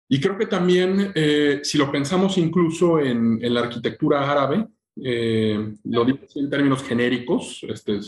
[0.08, 6.20] Y creo que también, eh, si lo pensamos incluso en, la arquitectura árabe, lo digo
[6.36, 8.00] en términos genéricos, este,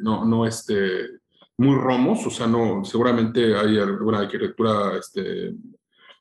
[0.00, 1.22] no, no este,
[1.58, 5.54] muy romos, o sea, no, seguramente hay alguna arquitectura este,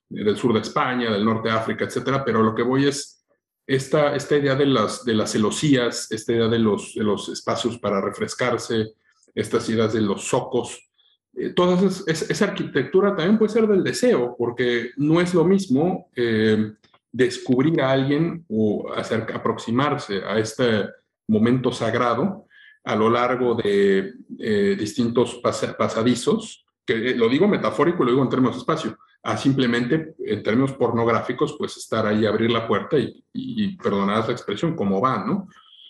[0.10, 3.26] del sur de España, del norte de África, etcétera, pero lo que voy es
[3.66, 7.78] esta, esta idea de las, de las celosías, esta idea de los, de los espacios
[7.78, 8.94] para refrescarse,
[9.36, 10.92] estas ideas de los socos,
[11.34, 16.74] eh, toda esa, arquitectura también puede ser del deseo, porque no es lo mismo eh,
[17.12, 20.86] descubrir a alguien o hacer, aproximarse a este
[21.28, 22.46] momento sagrado
[22.84, 25.40] a lo largo de eh, distintos
[25.78, 30.42] pasadizos, que lo digo metafórico y lo digo en términos de espacio, a simplemente, en
[30.42, 35.24] términos pornográficos, pues estar ahí, abrir la puerta y, y, perdonad la expresión, como va,
[35.24, 35.48] ¿no?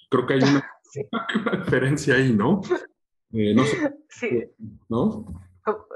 [0.09, 0.69] Creo que hay una,
[1.63, 2.61] diferencia ahí, ¿no?
[3.33, 3.93] Eh, no sé.
[4.09, 4.43] Sí.
[4.89, 5.25] ¿No?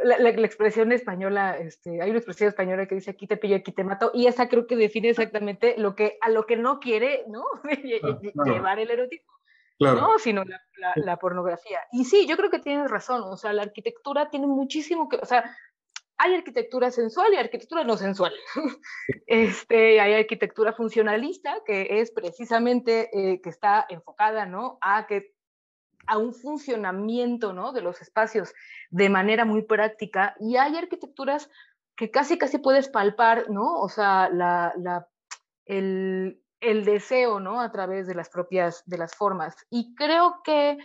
[0.04, 3.71] La, la, expresión española, este, hay una expresión española que dice aquí te pillo, aquí
[3.71, 7.26] te mato, y esa creo que define exactamente lo que, a lo que no quiere,
[7.28, 7.43] ¿no?
[8.45, 9.34] Llevar el erotismo.
[9.80, 10.02] Claro.
[10.02, 11.80] No, sino la, la, la, pornografía.
[11.91, 15.26] Y sí, yo creo que tienes razón, o sea, la arquitectura tiene muchísimo que, o
[15.26, 15.43] sea,
[16.17, 18.34] hay arquitectura sensual y arquitectura no sensual.
[19.28, 24.78] Este, hay arquitectura funcionalista, que es precisamente eh, que está enfocada ¿no?
[24.82, 25.34] a, que,
[26.08, 27.72] a un funcionamiento ¿no?
[27.72, 28.54] de los espacios
[28.89, 31.50] de manera muy práctica, y hay arquitecturas
[31.96, 33.80] que casi casi puedes palpar, ¿no?
[33.80, 35.08] O sea, la,
[35.65, 37.62] el, el deseo, ¿no?
[37.62, 39.56] A través de las propias, de las formas.
[39.70, 40.78] Y creo que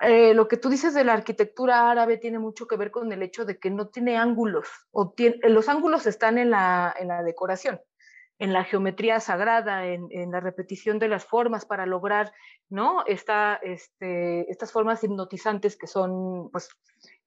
[0.00, 3.22] eh, lo que tú dices de la arquitectura árabe tiene mucho que ver con el
[3.22, 7.22] hecho de que no tiene ángulos, o tiene, los ángulos están en la, en la
[7.22, 7.80] decoración,
[8.40, 12.32] en la geometría sagrada, en, en, la repetición de las formas para lograr
[12.70, 13.04] ¿no?
[13.06, 16.70] Esta, este, estas formas hipnotizantes que son pues,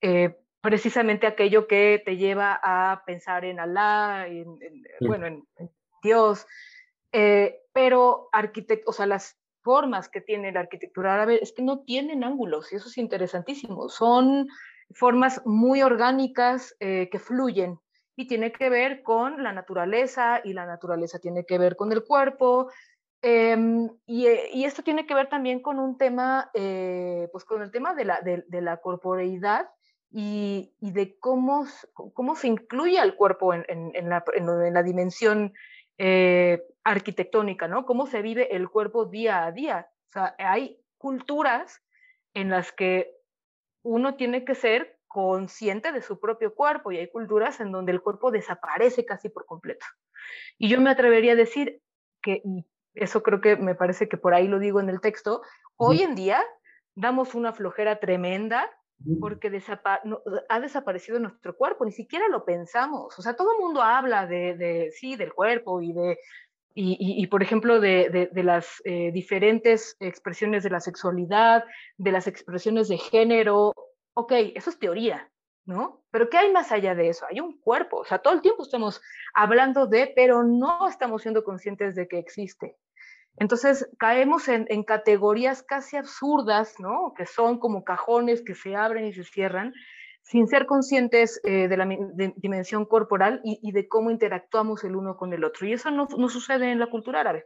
[0.01, 4.57] eh, precisamente aquello que te lleva a pensar en Alá, en,
[5.01, 5.45] bueno, en,
[6.01, 6.47] Dios.
[7.11, 11.83] Eh, pero arquitectos, o sea, las formas que tiene la arquitectura árabe es que no
[11.83, 13.89] tienen ángulos y eso es interesantísimo.
[13.89, 14.47] Son
[14.91, 17.79] formas muy orgánicas eh, que fluyen
[18.15, 22.03] y tiene que ver con la naturaleza y la naturaleza tiene que ver con el
[22.03, 22.69] cuerpo.
[23.21, 27.61] Em, y, eh, y, esto tiene que ver también con un tema, eh, pues con
[27.61, 29.69] el tema de la, de, la corporeidad
[30.11, 35.53] y, de cómo, cómo se incluye al cuerpo en, en, en, la, en la, dimensión
[35.97, 37.85] eh, arquitectónica, ¿no?
[37.85, 39.87] Cómo se vive el cuerpo día a día.
[40.09, 41.81] O sea, hay culturas
[42.33, 43.15] en las que
[43.83, 48.01] uno tiene que ser consciente de su propio cuerpo y hay culturas en donde el
[48.01, 49.85] cuerpo desaparece casi por completo.
[50.57, 51.81] Y yo me atrevería a decir
[52.21, 55.43] que, y eso creo que me parece que por ahí lo digo en el texto,
[55.77, 56.43] hoy en día
[56.95, 58.69] damos una flojera tremenda
[59.19, 59.51] porque
[60.49, 63.17] ha desaparecido nuestro cuerpo, ni siquiera lo pensamos.
[63.19, 66.17] O sea, todo el mundo habla de, sí, del cuerpo y de,
[66.73, 71.65] y, por ejemplo, de, las eh, diferentes expresiones de la sexualidad,
[71.97, 73.73] de las expresiones de género.
[74.13, 75.31] Ok, eso es teoría,
[75.65, 76.03] ¿no?
[76.11, 77.25] Pero ¿qué hay más allá de eso?
[77.29, 79.01] Hay un cuerpo, o sea, todo el tiempo estamos
[79.33, 82.77] hablando de, pero no estamos siendo conscientes de que existe.
[83.37, 87.13] Entonces caemos en, categorías casi absurdas, ¿no?
[87.17, 89.73] Que son como cajones que se abren y se cierran,
[90.21, 91.87] sin ser conscientes eh, de la
[92.35, 95.65] dimensión corporal y, de cómo interactuamos el uno con el otro.
[95.65, 97.45] Y eso no, sucede en la cultura árabe.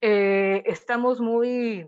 [0.00, 1.86] Eh, estamos muy,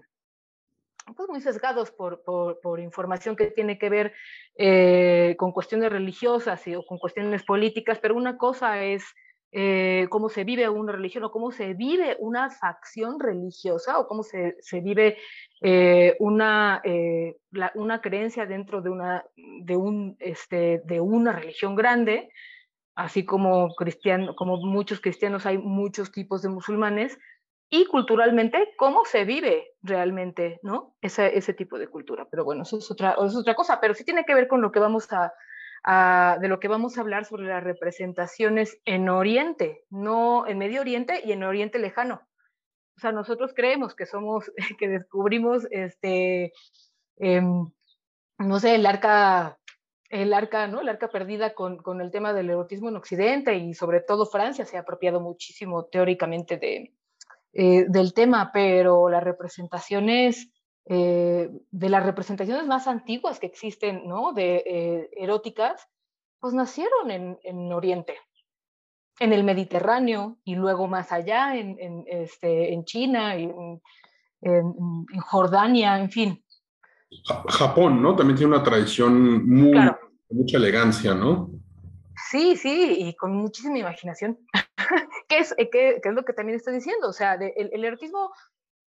[1.14, 4.12] pues muy sesgados por, por, información que tiene que ver
[4.56, 9.04] eh, con cuestiones religiosas o con cuestiones políticas, pero una cosa es
[9.50, 14.22] eh, cómo se vive una religión o cómo se vive una facción religiosa o cómo
[14.22, 15.16] se, se vive
[15.62, 16.82] eh, una,
[17.74, 22.28] una creencia dentro de una, de, un, este, de una religión grande,
[22.94, 27.18] así como, cristiano, como muchos cristianos hay muchos tipos de musulmanes,
[27.70, 30.96] y culturalmente cómo se vive realmente, ¿no?
[31.00, 32.26] Ese, ese tipo de cultura.
[32.30, 34.72] Pero bueno, eso es, otra, es otra cosa, pero sí tiene que ver con lo
[34.72, 40.46] que vamos a, de lo que vamos a hablar sobre las representaciones en Oriente, no
[40.46, 42.22] en Medio Oriente y en Oriente lejano.
[42.96, 46.52] O sea, nosotros creemos que somos, que descubrimos, este,
[47.16, 47.70] em,
[48.38, 49.58] no sé, el arca,
[50.08, 50.80] el arca, ¿no?
[50.80, 54.64] El arca perdida con, con el tema del erotismo en Occidente y sobre todo Francia
[54.64, 56.92] se ha apropiado muchísimo teóricamente de,
[57.52, 60.50] eh, del tema, pero las representaciones,
[60.84, 64.32] eh, de las representaciones más antiguas que existen, ¿no?
[64.32, 65.88] De eh, eróticas,
[66.40, 68.16] pues nacieron en, en, Oriente,
[69.18, 73.80] en el Mediterráneo y luego más allá, en, en este, en China, en,
[74.42, 74.74] en,
[75.20, 76.44] Jordania, en fin.
[77.48, 78.14] Japón, ¿no?
[78.14, 79.78] También tiene una tradición muy,
[80.30, 81.50] mucha elegancia, ¿no?
[82.30, 84.38] Sí, sí, y con muchísima imaginación.
[85.28, 87.08] ¿Qué, es, eh, qué, es lo que también estoy diciendo?
[87.08, 88.32] O sea, el, erotismo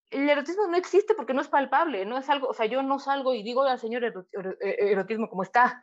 [0.09, 2.99] el erotismo no existe porque no es palpable, no es algo, o sea, yo no
[2.99, 4.13] salgo y digo al señor eh,
[4.61, 5.81] erotismo como está,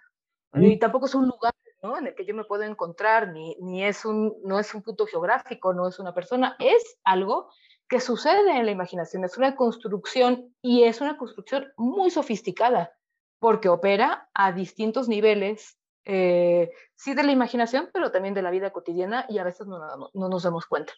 [0.55, 1.99] y tampoco es un lugar ¿no?
[1.99, 5.07] en el que yo me puedo encontrar, ni, ni es un, no es un punto
[5.07, 7.51] geográfico, no es una persona, es algo
[7.89, 12.93] que sucede en la imaginación, es una construcción y es una construcción muy sofisticada,
[13.39, 15.79] porque opera a distintos niveles
[16.09, 19.79] eh, sí de la imaginación, pero también de la vida cotidiana y a veces no,
[20.13, 20.95] no nos damos cuenta,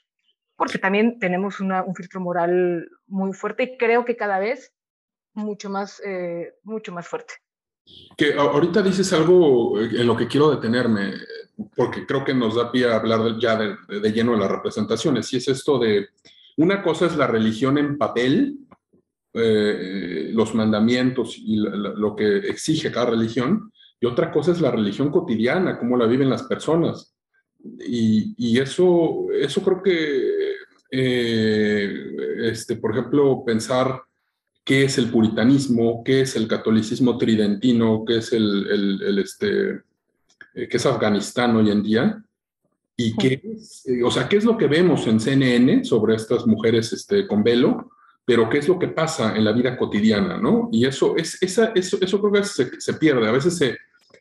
[0.56, 4.72] porque también tenemos un filtro moral muy fuerte y creo que cada vez
[5.34, 7.34] mucho más, eh, mucho más fuerte.
[8.16, 11.14] Que ahorita dices algo en lo que quiero detenerme,
[11.74, 15.32] porque creo que nos da pie a hablar ya de, de lleno de las representaciones,
[15.32, 16.08] y es esto de,
[16.56, 18.58] una cosa es la religión en papel,
[19.32, 25.10] eh, los mandamientos y lo que exige cada religión, y otra cosa es la religión
[25.10, 27.14] cotidiana, cómo la viven las personas.
[27.86, 30.54] Y, eso, eso creo que,
[30.90, 31.94] eh,
[32.44, 34.02] este, por ejemplo, pensar
[34.64, 39.82] qué es el puritanismo, qué es el catolicismo tridentino, qué es el, este,
[40.54, 42.24] eh, qué es Afganistán hoy en día,
[42.96, 46.46] y qué es, eh, o sea, qué es lo que vemos en CNN sobre estas
[46.46, 47.90] mujeres este, con velo,
[48.24, 50.68] pero qué es lo que pasa en la vida cotidiana, ¿no?
[50.72, 53.76] Y eso, es, esa, eso, eso creo que se, se pierde, a veces se,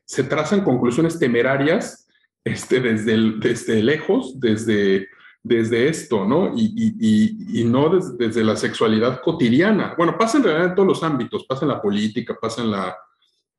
[0.10, 2.07] se trazan conclusiones temerarias
[2.43, 5.07] este, desde, desde lejos, desde,
[5.43, 6.51] desde esto, ¿no?
[6.55, 9.93] Y, no desde, la sexualidad cotidiana.
[9.95, 12.97] Bueno, pasa en realidad en todos los ámbitos, pasa en la política, pasa en, la,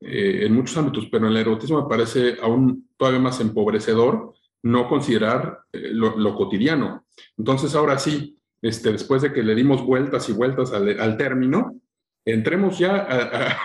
[0.01, 4.33] eh, en muchos ámbitos, pero en el erotismo me parece aún todavía más empobrecedor
[4.63, 7.05] no considerar eh, lo, cotidiano.
[7.37, 11.79] Entonces, ahora sí, este, después de que le dimos vueltas y vueltas al, término,
[12.25, 13.07] entremos ya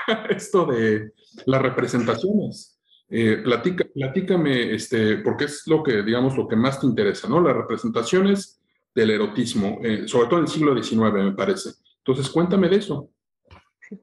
[0.07, 1.14] a esto de
[1.47, 2.76] las representaciones.
[3.09, 7.40] Eh, platica, platícame, este, porque es lo que, digamos, lo que más te interesa, ¿no?
[7.40, 8.61] Las representaciones
[8.94, 11.70] del erotismo, eh, sobre todo en el siglo XIX, me parece.
[11.98, 13.11] Entonces, cuéntame de eso.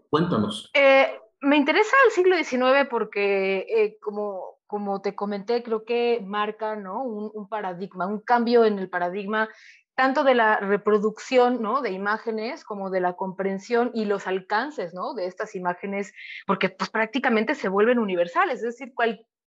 [0.10, 0.72] Cuéntanos.
[0.74, 1.08] Eh,
[1.42, 7.04] me interesa el siglo XIX porque, como, como te comenté, creo que marca ¿no?
[7.04, 9.50] un, un, paradigma, un cambio en el paradigma
[9.96, 11.82] tanto de la reproducción ¿no?
[11.82, 15.14] de imágenes como de la comprensión y los alcances ¿no?
[15.14, 16.14] de estas imágenes,
[16.48, 18.94] porque pues prácticamente se vuelven universales, es decir,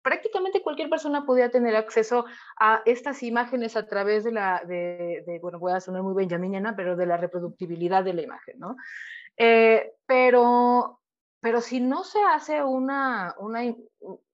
[0.03, 2.25] prácticamente cualquier persona podía tener acceso
[2.59, 6.97] a estas imágenes a través de la, de, bueno, voy a sonar muy benjaminiana, pero
[6.97, 8.77] de la reproductibilidad de la imagen, ¿no?
[9.37, 11.01] Eh, pero,
[11.41, 13.61] pero si no se hace una, una,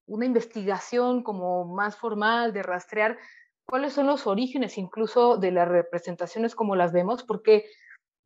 [0.06, 3.18] una investigación como más formal de rastrear
[3.66, 7.66] cuáles son los orígenes incluso de las representaciones como las vemos, porque,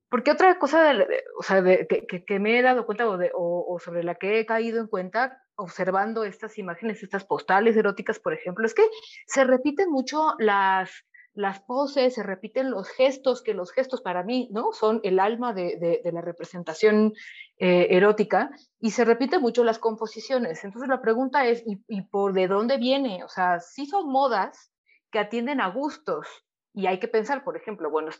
[0.08, 0.94] porque otra cosa
[1.38, 5.42] o sea, que, me he dado cuenta o, sobre la que he caído en cuenta
[5.56, 8.86] observando estas imágenes, estas postales eróticas, por ejemplo, es que
[9.26, 10.90] se repiten mucho las,
[11.34, 14.72] las poses, se repiten los gestos, que los gestos para mí ¿no?
[14.72, 17.12] son el alma de, de, la representación
[17.58, 20.64] eh, erótica, y se repiten mucho las composiciones.
[20.64, 23.22] Entonces la pregunta es, ¿y, ¿y, por de dónde viene?
[23.22, 24.69] O sea, si son modas,
[25.10, 26.26] que atienden a gustos.
[26.72, 28.10] Y hay que pensar, por ejemplo, bueno,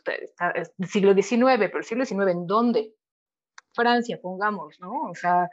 [0.87, 2.93] siglo XIX, pero el siglo XIX, ¿en dónde?
[3.73, 5.03] Francia, pongamos, ¿no?
[5.09, 5.49] O sea,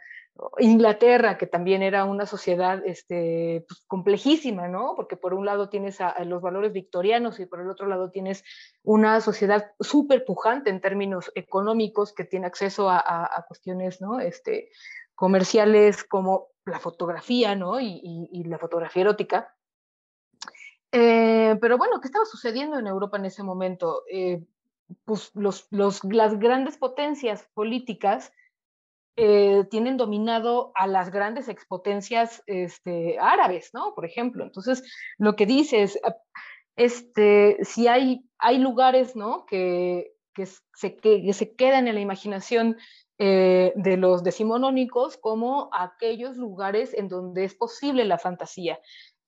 [0.58, 4.94] Inglaterra, que también era una sociedad este, pues, complejísima, ¿no?
[4.96, 8.44] Porque por un lado tienes a, los valores victorianos y por el otro lado tienes
[8.82, 14.20] una sociedad súper pujante en términos económicos que tiene acceso a, cuestiones, ¿no?
[14.20, 14.70] Este,
[15.14, 17.80] comerciales como la fotografía, ¿no?
[17.80, 19.54] Y, la fotografía erótica.
[20.92, 24.04] Eh, pero bueno, ¿qué estaba sucediendo en Europa en ese momento?
[24.10, 24.42] Eh,
[25.04, 28.32] pues los, las grandes potencias políticas
[29.16, 33.94] eh, tienen dominado a las grandes expotencias este, árabes, ¿no?
[33.94, 34.44] Por ejemplo.
[34.44, 34.82] Entonces,
[35.18, 36.16] lo que dice es, ah,
[36.76, 39.44] este, si hay, hay lugares, ¿no?
[39.44, 42.76] Que, que, se, que se quedan en la imaginación
[43.20, 48.78] de los decimonónicos como aquellos lugares en donde es posible la fantasía.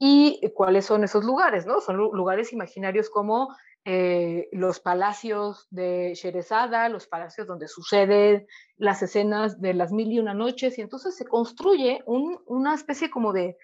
[0.02, 1.66] ¿Y cuáles son esos lugares?
[1.66, 1.82] ¿no?
[1.82, 8.46] Son lugares imaginarios como eh, los palacios de Sherezada, los palacios donde suceden
[8.78, 13.34] las escenas de las mil y una noches, y entonces se construye una especie como
[13.34, 13.58] de,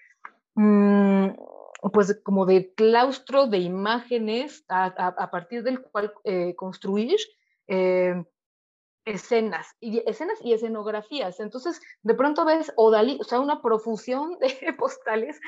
[0.53, 1.29] mm,
[1.91, 7.17] pues como de claustro de imágenes a, partir del cual eh, construir
[9.07, 11.39] escenas y escenas y escenografías.
[11.39, 12.91] Entonces, de pronto ves o
[13.23, 15.39] sea, una profusión de postales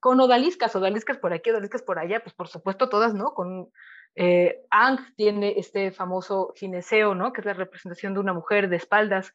[0.00, 3.34] con odaliscas, odaliscas por aquí, odaliscas por allá, pues por supuesto todas, ¿no?
[3.34, 3.70] Con
[4.14, 7.32] eh, Ang tiene este famoso gineceo, ¿no?
[7.32, 9.32] Que es la representación de una mujer de espaldas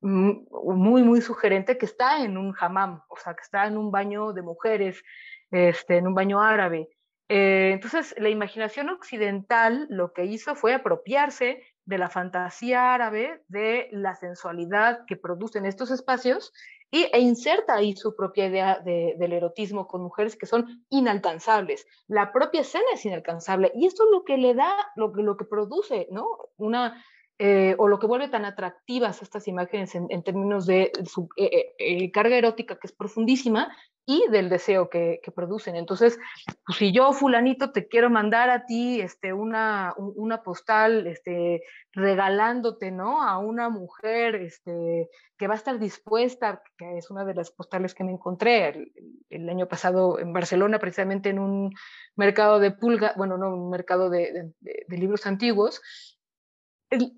[0.00, 3.90] mm, muy, muy sugerente que está en un hammam, o sea, que está en un
[3.90, 5.02] baño de mujeres,
[5.50, 6.88] este, en un baño árabe.
[7.28, 13.88] Eh, entonces, la imaginación occidental lo que hizo fue apropiarse de la fantasía árabe, de
[13.92, 16.52] la sensualidad que producen estos espacios
[16.90, 21.86] y, e inserta ahí su propia idea del erotismo con mujeres que son inalcanzables.
[22.08, 25.44] La propia escena es inalcanzable y esto es lo que le da, lo, lo que
[25.44, 26.26] produce, ¿no?
[26.56, 27.02] Una,
[27.42, 32.12] eh, o lo que vuelve tan atractivas estas imágenes en, términos de su eh, eh,
[32.12, 33.74] carga erótica que es profundísima
[34.04, 35.74] y del deseo que, producen.
[35.74, 36.18] Entonces,
[36.66, 41.62] pues, si yo, fulanito, te quiero mandar a ti este, una, una postal este,
[41.94, 43.22] regalándote ¿no?
[43.22, 47.94] a una mujer este, que va a estar dispuesta, que es una de las postales
[47.94, 48.92] que me encontré
[49.30, 51.72] el, año pasado en Barcelona, precisamente en un
[52.16, 55.80] mercado de pulga, bueno, no, un mercado de, de libros antiguos.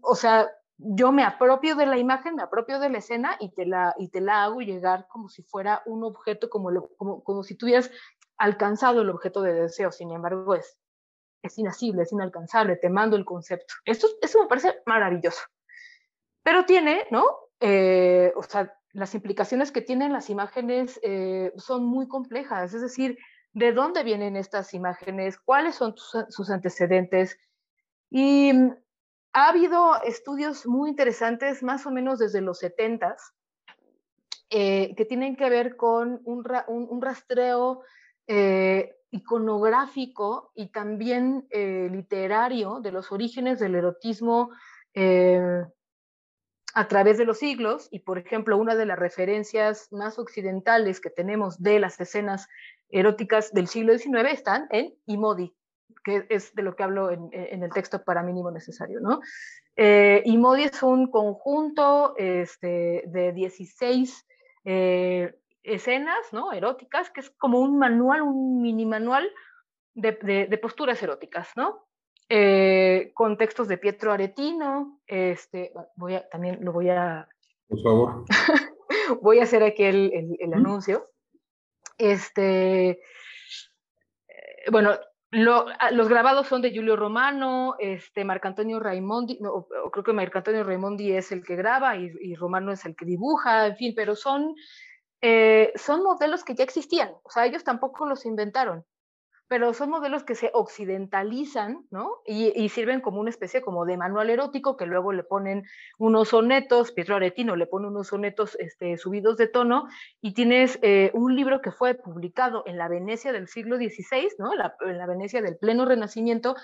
[0.03, 3.67] O sea, yo me apropio de la imagen, me apropio de la escena y te
[3.67, 7.57] la, y te la hago llegar como si fuera un objeto, como, como, como si
[7.57, 7.91] tuvieras
[8.37, 9.93] alcanzado el objeto de deseo.
[9.93, 10.79] Sin embargo, es,
[11.43, 13.75] es inasible, es inalcanzable, te mando el concepto.
[13.85, 15.43] Esto, eso me parece maravilloso.
[16.43, 17.25] Pero tiene, ¿no?
[17.61, 23.17] Eh, o sea, las implicaciones que tienen las imágenes eh, son muy complejas, es decir,
[23.53, 25.39] ¿de dónde vienen estas imágenes?
[25.39, 27.39] ¿Cuáles son sus antecedentes?
[28.11, 28.53] Y
[29.33, 33.17] ha habido estudios muy interesantes, más o menos desde los 70
[34.51, 36.45] eh, que tienen que ver con un,
[37.01, 37.83] rastreo
[38.27, 44.51] eh, iconográfico y también eh, literario de los orígenes del erotismo
[46.75, 47.89] a través de los siglos.
[47.91, 52.47] Y, por ejemplo, una de las referencias más occidentales que tenemos de las escenas
[52.91, 55.55] eróticas del siglo XIX están en Imodi,
[56.05, 59.21] que es de lo que hablo en, el texto para mínimo necesario, ¿no?
[59.77, 64.27] Eh, y Modi es un conjunto este, de 16
[64.65, 66.53] eh, escenas, ¿no?
[66.53, 69.31] Eróticas, que es como un manual, un mini manual
[69.95, 71.87] de, posturas eróticas, ¿no?
[72.29, 77.29] Eh, con textos de Pietro Aretino, este, voy a, también lo voy a...
[77.69, 78.25] Por favor.
[79.23, 81.07] voy a hacer aquí el, el anuncio.
[81.99, 83.01] Este,
[84.71, 84.99] bueno,
[85.35, 89.39] Ah, los grabados son de Giulio Romano, este, Marcantonio Raimondi,
[89.91, 93.77] creo que Marcantonio Raimondi es el que graba y, Romano es el que dibuja, en
[93.77, 94.55] fin, pero son,
[95.23, 98.85] eh, son modelos que ya existían, o sea, ellos tampoco los inventaron
[99.53, 102.23] pero son modelos que se occidentalizan, ¿no?
[102.25, 105.65] Y, sirven como una especie como de manual erótico que luego le ponen
[105.99, 109.89] unos sonetos, Pietro Aretino le pone unos sonetos este, subidos de tono,
[110.23, 114.53] y tienes eh, un libro que fue publicado en la Venecia del siglo XVI, ¿no?
[114.55, 116.57] en la Venecia del pleno Renacimiento,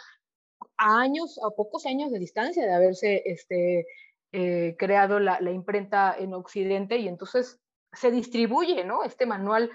[0.78, 3.86] a años, a pocos años de distancia de haberse este,
[4.32, 7.60] eh, creado la, la imprenta en Occidente, y entonces
[7.92, 9.04] se distribuye, ¿no?
[9.04, 9.70] Este manual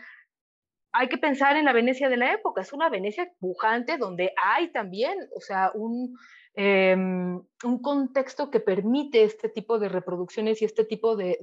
[0.93, 4.71] hay que pensar en la Venecia de la época, es una Venecia pujante donde hay
[4.71, 6.15] también, o sea, un,
[6.53, 11.37] em, un contexto que permite este tipo de reproducciones y este tipo de,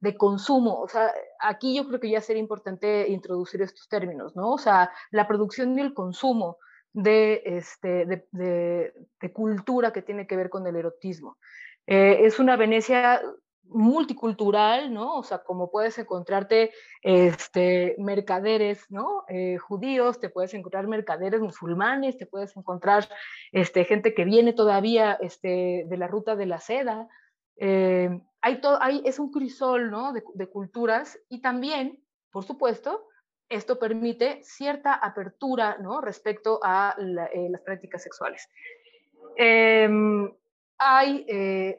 [0.00, 0.80] de, consumo.
[0.80, 4.52] O sea, aquí yo creo que ya sería importante introducir estos términos, ¿no?
[4.52, 6.58] O sea, la producción y el consumo
[6.92, 8.92] de, este, de,
[9.32, 11.38] cultura que tiene que ver con el erotismo.
[11.86, 13.22] Eh, es una Venecia
[13.70, 15.16] multicultural, ¿no?
[15.16, 19.24] O sea, como puedes encontrarte este, mercaderes, ¿no?
[19.28, 23.08] Eh, judíos, te puedes encontrar mercaderes musulmanes, te puedes encontrar
[23.52, 27.08] este, gente que viene todavía este, de la ruta de la seda.
[27.56, 28.10] Eh,
[28.40, 30.12] hay todo, hay, es un crisol, ¿no?
[30.12, 33.06] De, culturas y también, por supuesto,
[33.48, 36.00] esto permite cierta apertura, ¿no?
[36.00, 38.48] Respecto a eh, las prácticas sexuales.
[39.36, 40.32] Em,
[40.78, 41.26] hay,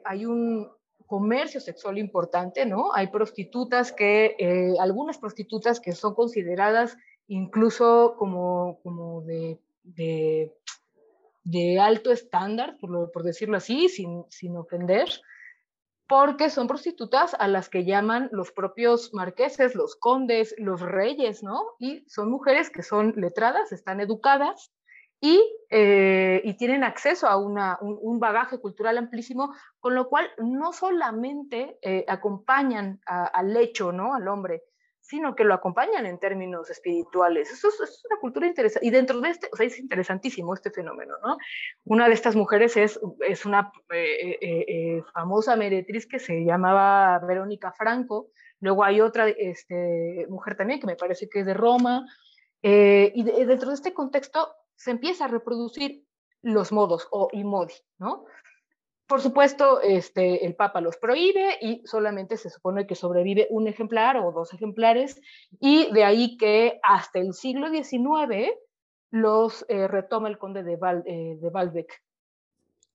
[0.04, 0.70] hay un,
[1.10, 2.94] comercio sexual importante, ¿no?
[2.94, 6.96] Hay prostitutas que, eh, algunas prostitutas que son consideradas
[7.26, 9.58] incluso como, como de,
[11.42, 15.08] de, alto estándar, por, por decirlo así, sin, sin ofender,
[16.06, 21.60] porque son prostitutas a las que llaman los propios marqueses, los condes, los reyes, ¿no?
[21.80, 24.70] Y son mujeres que son letradas, están educadas,
[25.22, 32.04] eh, y, tienen acceso a un, bagaje cultural amplísimo, con lo cual no solamente eh,
[32.08, 34.14] acompañan al hecho, ¿no?
[34.14, 34.64] Al hombre,
[35.00, 37.52] sino que lo acompañan en términos espirituales.
[37.52, 38.86] Eso es, una cultura interesante.
[38.86, 41.36] Y dentro de este, o sea, es interesantísimo este fenómeno, ¿no?
[41.84, 42.98] Una de estas mujeres es,
[43.28, 48.30] es una eh, famosa meretriz que se llamaba Verónica Franco.
[48.60, 52.06] Luego hay otra este, mujer también que me parece que es de Roma.
[52.62, 54.48] y dentro de este contexto
[54.80, 56.06] se empieza a reproducir
[56.40, 58.24] los modos o y modi, ¿no?
[59.06, 64.16] Por supuesto, este, el Papa los prohíbe y solamente se supone que sobrevive un ejemplar
[64.16, 65.20] o dos ejemplares,
[65.60, 68.52] y de ahí que hasta el siglo XIX
[69.10, 71.86] los eh, retoma el conde de, Val, eh.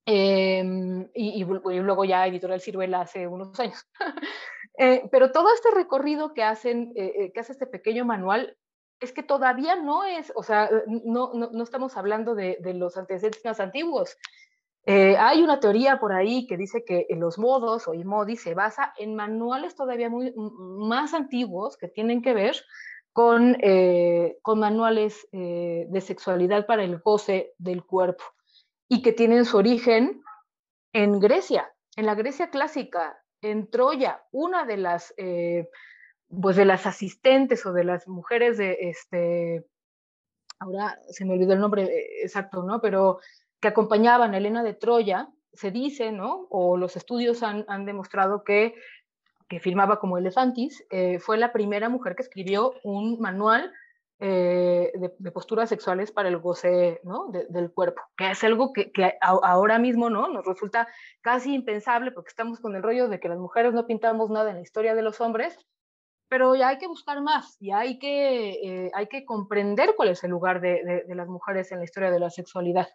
[0.08, 3.86] Em, y, luego ya Editorial Ciruela hace unos años.
[4.78, 8.58] Eh, pero todo este recorrido que hacen, que hace este pequeño manual,
[9.06, 13.46] es que todavía no es, o sea, eh, no, no, estamos hablando de, los antecedentes
[13.46, 14.18] más antiguos.
[14.88, 18.94] Eh, hay una teoría por ahí que dice que los modos o IMODI se basa
[18.98, 22.56] en manuales todavía muy, más antiguos que tienen que ver
[23.14, 28.24] con, eh, con manuales de sexualidad para el goce del cuerpo
[28.90, 30.22] y que tienen su origen
[30.94, 35.14] en Grecia, en la Grecia clásica, en Troya, una de las
[36.42, 39.66] pues de las asistentes o de las mujeres de este,
[40.60, 42.82] ahora se me olvidó el nombre eh, exacto, ¿no?
[42.82, 43.20] Pero
[43.60, 46.48] que acompañaban a Elena de Troya, se dice, ¿no?
[46.50, 48.76] O los estudios han, demostrado que,
[49.48, 53.72] que firmaba como Elefantis, eh, fue la primera mujer que escribió un manual
[54.20, 57.28] eh, de, posturas sexuales para el goce ¿no?
[57.50, 60.30] del cuerpo, que es algo que, que, ahora mismo ¿no?
[60.30, 60.88] nos resulta
[61.20, 64.56] casi impensable porque estamos con el rollo de que las mujeres no pintamos nada en
[64.56, 65.58] la historia de los hombres
[66.28, 68.50] pero ya hay que buscar más y hay que,
[68.86, 72.12] eh, hay que comprender cuál es el lugar de, de, las mujeres en la historia
[72.12, 72.88] de la sexualidad.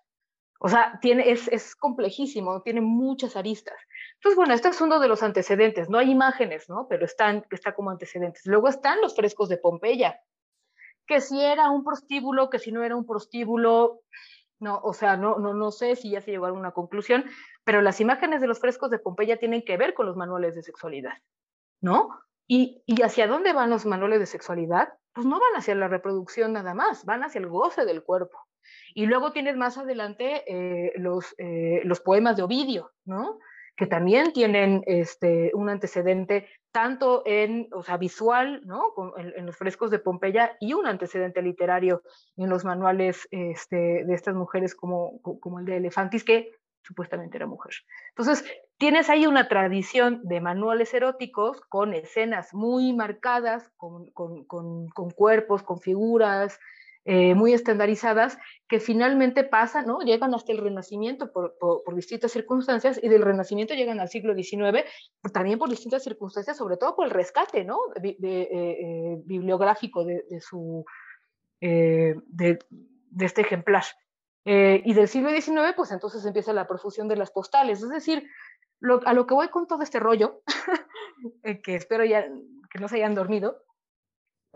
[0.58, 3.76] O sea, tiene, es, es, complejísimo, tiene muchas aristas.
[4.16, 5.88] Entonces, bueno, este es uno de los antecedentes.
[5.88, 6.86] No hay imágenes, ¿no?
[6.88, 8.44] Pero están, está como antecedentes.
[8.44, 10.20] Luego están los frescos de Pompeya,
[11.06, 14.02] que si era un prostíbulo, que si no era un prostíbulo,
[14.58, 17.24] no, o sea, no, no, no sé si ya se llegó a alguna conclusión,
[17.64, 20.62] pero las imágenes de los frescos de Pompeya tienen que ver con los manuales de
[20.62, 21.14] sexualidad,
[21.80, 22.10] ¿no?
[22.52, 24.88] ¿Y, hacia dónde van los manuales de sexualidad?
[25.14, 28.38] Pues no van hacia la reproducción nada más, van hacia el goce del cuerpo.
[28.92, 33.38] Y luego tienes más adelante eh, los, eh, los poemas de Ovidio, ¿no?
[33.76, 38.92] que también tienen este, un antecedente tanto en, o sea, visual, ¿no?
[39.16, 42.02] en, los frescos de Pompeya y un antecedente literario
[42.36, 46.50] en los manuales este, de estas mujeres como, como el de Elefantis, que
[46.82, 47.74] supuestamente era mujer.
[48.08, 48.44] Entonces,
[48.80, 54.10] tienes ahí una tradición de manuales eróticos con escenas muy marcadas, con,
[55.14, 56.58] cuerpos, con figuras
[57.04, 60.00] eh, muy estandarizadas, que finalmente pasan, ¿no?
[60.00, 61.54] llegan hasta el Renacimiento por,
[61.94, 64.82] distintas circunstancias y del Renacimiento llegan al siglo XIX
[65.30, 67.78] también por distintas circunstancias, sobre todo por el rescate ¿no?
[68.02, 70.86] eh, eh, bibliográfico de, su,
[71.60, 72.58] de
[73.18, 73.84] este ejemplar.
[74.44, 77.82] Eh, y del siglo XIX, pues entonces empieza la profusión de las postales.
[77.82, 78.26] Es decir,
[79.04, 80.42] a lo que voy con todo este rollo,
[81.42, 82.26] eh, que espero ya
[82.70, 83.62] que no se hayan dormido,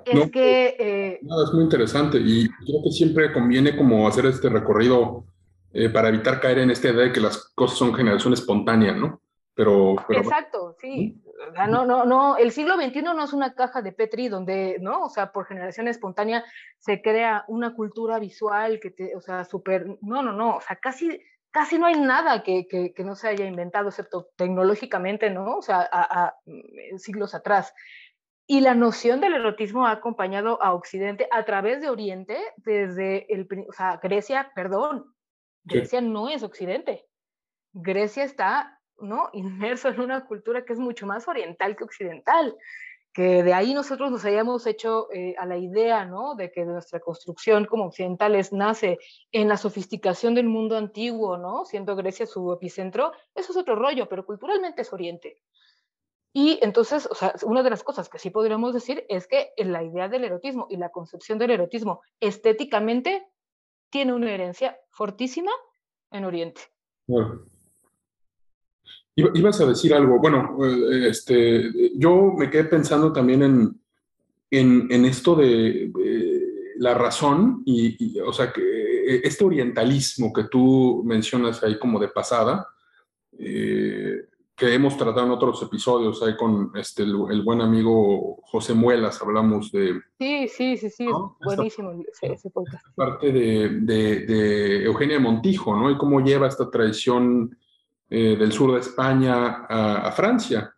[0.04, 0.76] es que...
[0.78, 5.24] Eh, es muy interesante y creo que siempre conviene como hacer este recorrido
[5.92, 9.20] para evitar caer en esta idea de que las cosas son generación espontánea, ¿no?
[9.54, 11.20] Pero, Exacto, sí.
[11.68, 15.04] No, no, no, el siglo XXI no es una caja de Petri donde, ¿no?
[15.04, 16.44] O sea, por generación espontánea
[16.78, 20.76] se crea una cultura visual que te, o sea, súper, no, no, no, o sea,
[20.76, 21.20] casi,
[21.50, 25.58] casi no hay nada que, que, que no se haya inventado, excepto tecnológicamente, ¿no?
[25.58, 27.74] O sea, a, mm, siglos atrás.
[28.46, 33.48] Y la noción del erotismo ha acompañado a Occidente a través de Oriente desde el,
[33.68, 35.14] o sea, Grecia, perdón,
[35.64, 37.06] Grecia no es Occidente.
[37.72, 39.30] Grecia está ¿no?
[39.32, 42.56] Inmerso en una cultura que es mucho más oriental que occidental
[43.14, 46.34] que de ahí nosotros nos hayamos hecho eh, a la idea, ¿no?
[46.34, 48.98] De que nuestra construcción como occidentales nace
[49.30, 51.64] en la sofisticación del mundo antiguo, ¿no?
[51.64, 55.40] Siendo Grecia su epicentro, eso es otro rollo, pero culturalmente es Oriente.
[56.32, 59.84] Y entonces, o sea, una de las cosas que sí podríamos decir es que la
[59.84, 63.24] idea del erotismo y la concepción del erotismo estéticamente
[63.90, 65.52] tiene una herencia fortísima
[66.10, 66.62] en Oriente.
[67.06, 67.53] Bueno.
[69.16, 73.80] Ibas a decir algo, bueno, eh, este, yo me quedé pensando también en,
[74.50, 75.92] en, esto de,
[76.78, 82.08] la razón y, o sea, que eh, este orientalismo que tú mencionas ahí como de
[82.08, 82.66] pasada,
[83.38, 89.22] eh, que hemos tratado en otros episodios ahí con este, el, buen amigo José Muelas,
[89.22, 90.00] hablamos de...
[90.18, 91.06] Sí, sí, sí, sí,
[91.44, 92.84] buenísimo ese, podcast.
[92.96, 95.88] Parte de, de, de, Eugenia Montijo, ¿no?
[95.90, 97.56] Y cómo lleva esta tradición
[98.10, 100.74] eh, del sur de España a, Francia.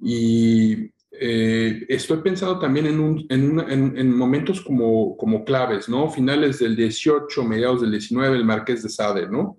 [0.00, 6.10] Y eh, estoy pensando también en, en, momentos como, como claves, ¿no?
[6.10, 9.58] Finales del 18, mediados del 19, el Marqués de Sade, ¿no?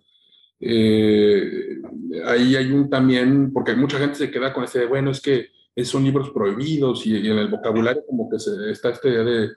[0.60, 1.82] Eh,
[2.26, 5.50] ahí hay un también, porque mucha gente se queda con este de, bueno, es que
[5.84, 9.50] son libros prohibidos y, en el vocabulario como que se, está de, de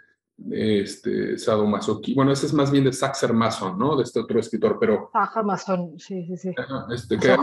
[0.51, 2.21] este sadomasoquismo.
[2.21, 3.97] Bueno, ese es más bien de Saxer Mason, ¿no?
[3.97, 5.11] De este otro escritor, pero...
[5.13, 6.55] Ajá, Mason, sí, sí, sí.
[6.95, 7.37] este, que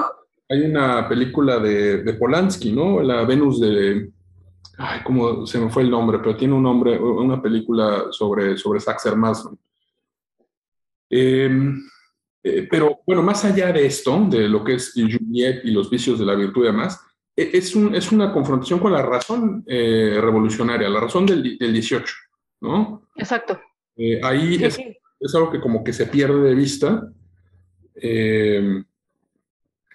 [0.49, 3.01] hay una película de, de, Polanski, ¿no?
[3.01, 4.11] La Venus de...
[4.77, 8.79] Ay, cómo se me fue el nombre, pero tiene un nombre, una película sobre, sobre
[8.79, 9.57] Saxer Mason.
[11.09, 11.81] Em,
[12.43, 16.19] eh, pero bueno, más allá de esto, de lo que es Juliet y los vicios
[16.19, 16.99] de la virtud y demás,
[17.35, 21.73] e, es, un, es una confrontación con la razón eh, revolucionaria, la razón del, del
[21.73, 22.13] 18.
[22.65, 23.07] ¿No?
[23.15, 23.59] Exacto.
[23.95, 24.77] Eh, ahí es,
[25.33, 27.11] algo que como que se pierde de vista.
[27.95, 28.83] Eh,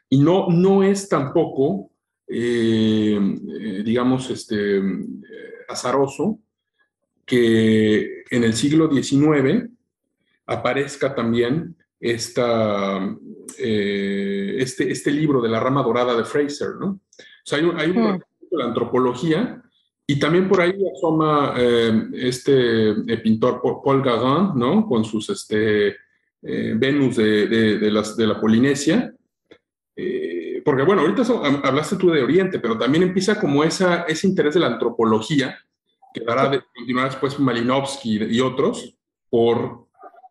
[0.09, 1.91] y no, no es tampoco,
[2.27, 3.21] eh,
[3.85, 4.83] digamos, este,
[5.69, 6.39] azaroso
[7.27, 9.69] que en el siglo XIX
[10.47, 13.17] aparezca también esta,
[13.57, 16.87] este, este libro de la rama dorada de Fraser, ¿no?
[16.87, 17.01] O
[17.45, 18.23] sea, hay, hay un, hmm.
[18.51, 19.63] la antropología
[20.11, 24.85] y también por ahí asoma eh, este pintor Paul Gauguin, ¿no?
[24.85, 25.91] Con sus este,
[26.43, 29.15] eh, Venus de, de, las, de, la Polinesia.
[29.95, 31.23] Eh, porque bueno, ahorita
[31.63, 35.57] hablaste tú de Oriente, pero también empieza como esa, ese interés de la antropología,
[36.13, 38.99] que dará de continuar después Malinowski y otros,
[39.29, 39.87] por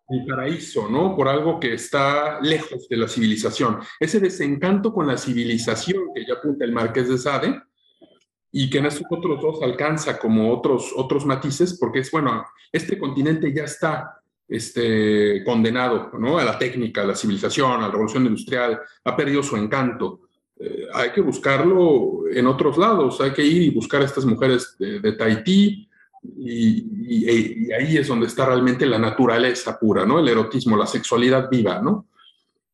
[0.10, 1.16] el paraíso, ¿no?
[1.16, 3.80] Por algo que está lejos de la civilización.
[3.98, 7.62] Ese desencanto con la civilización que ya apunta el Marqués de Sade,
[8.52, 12.98] y que en estos otros dos alcanza como otros, otros matices, porque es, bueno, este
[12.98, 16.40] continente ya está este, condenado ¿no?
[16.40, 20.22] a la técnica, a la civilización, a la revolución industrial, ha perdido su encanto.
[20.60, 24.76] Eh, hay que buscarlo en otros lados, hay que ir y buscar a estas mujeres
[24.80, 25.88] de, Tahití,
[26.38, 30.20] y, ahí es donde está realmente la naturaleza pura, ¿no?
[30.20, 32.08] El erotismo, la sexualidad viva, ¿no?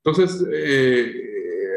[0.03, 1.34] Entonces, eh,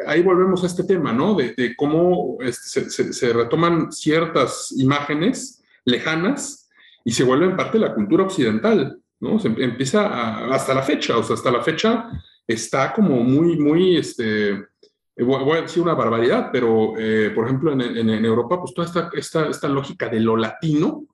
[0.09, 1.35] ahí volvemos a este tema, ¿no?
[1.35, 6.69] De, cómo este, se, retoman ciertas imágenes lejanas
[7.05, 9.39] y se vuelven parte de la cultura occidental, ¿no?
[9.39, 12.09] Se empieza hasta la fecha, o sea, hasta la fecha
[12.47, 14.67] está como muy, muy, este,
[15.19, 19.49] voy a decir una barbaridad, pero eh, por ejemplo en, Europa, pues toda esta, esta,
[19.49, 21.05] esta, lógica de lo latino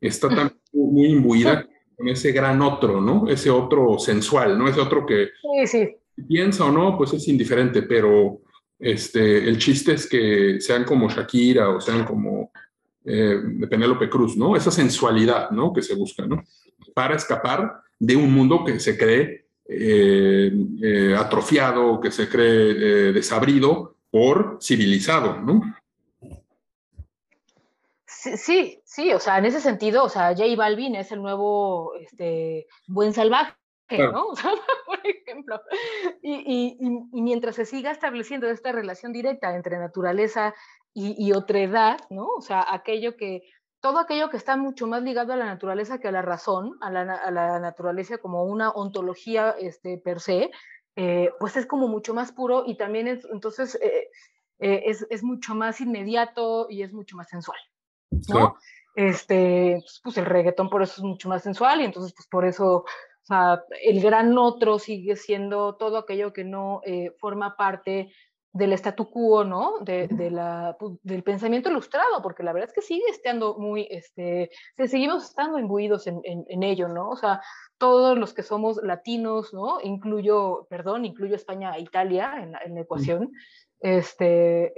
[0.00, 1.66] está tan muy imbuida
[1.96, 3.26] con ese gran otro, ¿no?
[3.28, 4.68] Ese otro sensual, ¿no?
[4.68, 5.30] Ese otro que...
[5.42, 5.96] Sí, sí
[6.26, 8.40] piensa o no, pues es indiferente, pero
[8.78, 12.52] este, el chiste es que sean como Shakira o sean como
[13.04, 14.56] eh, Penélope Cruz, ¿no?
[14.56, 15.72] Esa sensualidad, ¿no?
[15.72, 16.44] Que se busca, ¿no?
[16.94, 20.52] Para escapar de un mundo que se cree eh,
[20.82, 25.62] eh, atrofiado, que se cree desabrido por civilizado, ¿no?
[28.06, 32.66] Sí, sí, o sea, en ese sentido, o sea, J Balvin es el nuevo este,
[32.86, 33.54] buen salvaje,
[33.96, 34.26] ¿no?
[34.86, 35.60] por ejemplo.
[36.22, 36.76] Y,
[37.12, 40.54] mientras se siga estableciendo esta relación directa entre naturaleza
[40.94, 42.26] y, otra edad, ¿no?
[42.26, 43.42] O sea, aquello que,
[43.80, 46.90] todo aquello que está mucho más ligado a la naturaleza que a la razón, a
[46.90, 50.50] la, naturaleza como una ontología este, per se,
[50.96, 54.08] eh, pues es como mucho más puro y también es, entonces, eh,
[54.58, 57.58] eh, es, es, mucho más inmediato y es mucho más sensual,
[58.28, 58.56] ¿no?
[58.96, 62.44] Este, pues, pues el reggaetón por eso es mucho más sensual y entonces pues por
[62.44, 62.84] eso
[63.28, 68.12] sea, el gran otro sigue siendo todo aquello que no eh, forma parte
[68.52, 69.78] del statu quo, ¿no?
[69.80, 74.50] De, la, del pensamiento ilustrado, porque la verdad es que sigue estando muy, este,
[74.86, 77.10] seguimos estando imbuidos en, en, ello, ¿no?
[77.10, 77.42] O sea,
[77.76, 79.80] todos los que somos latinos, ¿no?
[79.82, 83.30] Incluyo, perdón, incluyo España e Italia en la ecuación,
[83.80, 84.72] este,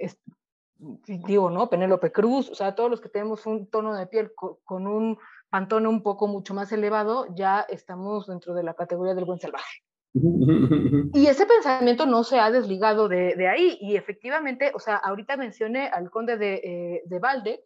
[1.07, 1.69] digo, ¿no?
[1.69, 5.19] Penélope Cruz, o sea, todos los que tenemos un tono de piel con, un
[5.51, 9.83] pantone un poco mucho más elevado, ya estamos dentro de la categoría del buen salvaje.
[11.15, 13.79] Y ese pensamiento no se ha desligado de, ahí.
[13.81, 17.61] Y efectivamente, o sea, ahorita mencioné al conde de, eh, de Valdec,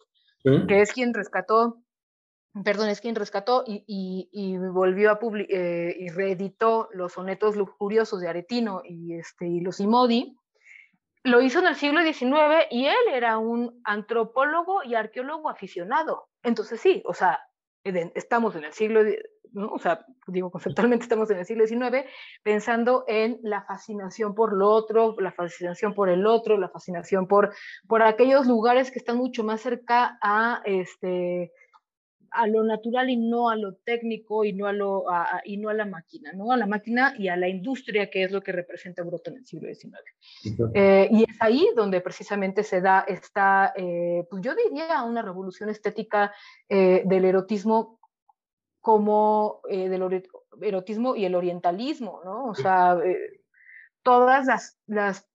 [0.68, 1.78] que es quien rescató,
[2.62, 3.84] perdón, es quien rescató y,
[4.30, 9.60] y, volvió a publicar eh, y reeditó los sonetos lujuriosos de Aretino y, este, y
[9.60, 10.36] los Imodi
[11.24, 16.28] lo hizo en el siglo XIX y él era un antropólogo y arqueólogo aficionado.
[16.42, 17.40] Entonces sí, o sea,
[17.84, 19.02] estamos en el siglo,
[19.52, 19.68] ¿no?
[19.68, 22.08] o sea, digo, conceptualmente estamos en el siglo XIX
[22.42, 27.54] pensando en la fascinación por lo otro, la fascinación por el otro, la fascinación por,
[27.86, 31.52] por aquellos lugares que están mucho más cerca a, este,
[32.34, 35.04] a lo natural y no a lo técnico y no a, lo,
[35.44, 36.50] y no a la máquina, ¿no?
[36.52, 39.46] A la máquina y a la industria, que es lo que representa Europa en el
[39.46, 39.94] siglo XIX.
[40.74, 45.70] Eh, y es ahí donde precisamente se da esta, eh, pues yo diría, una revolución
[45.70, 46.32] estética
[46.68, 48.00] eh, del erotismo
[48.80, 50.22] como del
[50.60, 52.46] erotismo y el orientalismo, ¿no?
[52.46, 52.98] O sea,
[54.02, 55.26] todas las, las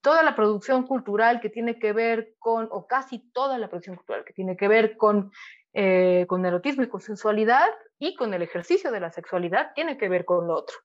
[0.00, 4.24] toda la producción cultural que tiene que ver con, o casi toda la producción cultural
[4.24, 5.30] que tiene que ver con
[5.72, 7.68] eh, con erotismo y con sensualidad
[7.98, 10.76] y con el ejercicio de la sexualidad tiene que ver con lo otro.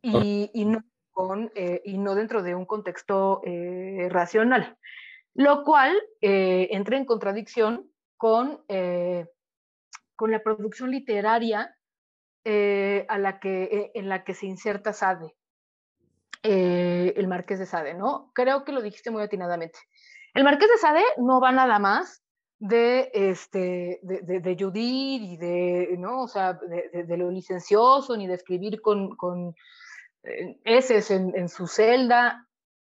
[0.00, 4.78] Y, y no, con, eh, y no dentro de un contexto eh, racional,
[5.34, 8.64] lo cual entra en contradicción con,
[10.16, 11.76] con la producción literaria
[12.44, 15.34] a la que, en la que se inserta Sade,
[16.42, 18.30] el Marqués de Sade, ¿no?
[18.34, 19.78] Creo que lo dijiste muy atinadamente.
[20.34, 22.22] El Marqués de Sade no va nada más
[22.62, 26.22] de, este, de, de, Judith y de, ¿no?
[26.22, 29.52] O sea, de, de, lo licencioso, ni de escribir con, con
[30.22, 32.46] eh, S en, en, su celda.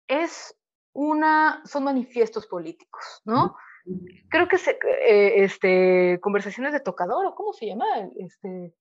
[0.10, 0.54] Es
[0.92, 3.56] una, son manifiestos políticos, ¿no?
[4.30, 4.72] Creo que se,
[5.08, 7.86] eh, este, conversaciones de tocador, ¿o cómo se llama?
[8.18, 8.74] Este...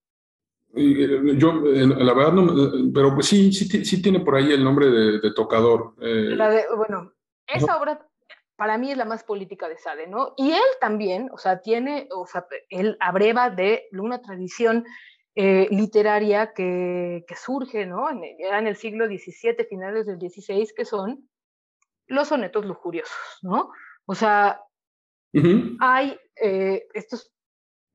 [0.75, 4.91] Eh, yo, la verdad, no, pero pues sí, sí, sí tiene por ahí el nombre
[4.91, 5.95] de, tocador.
[6.01, 7.13] La de, bueno,
[7.47, 8.10] esa obra
[8.61, 10.35] para mí es la más política de Sade, ¿no?
[10.37, 14.85] Y él también, o sea, tiene, o sea, él abreva de una tradición
[15.35, 18.11] eh, literaria que, que, surge, ¿no?
[18.11, 21.27] En, ya en el siglo XVII, finales del XVI, que son
[22.07, 23.71] los sonetos lujuriosos, ¿no?
[24.05, 24.61] O sea,
[25.81, 27.33] hay, eh, esto, es,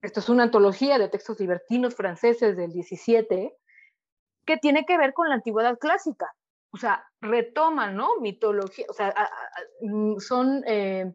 [0.01, 3.53] esto es una antología de textos libertinos franceses del XVII
[4.47, 6.33] que tiene que ver con la antigüedad clásica,
[6.75, 8.19] o sea, retoman, ¿no?
[8.19, 9.15] Mitología, o sea,
[10.19, 11.13] son, eh,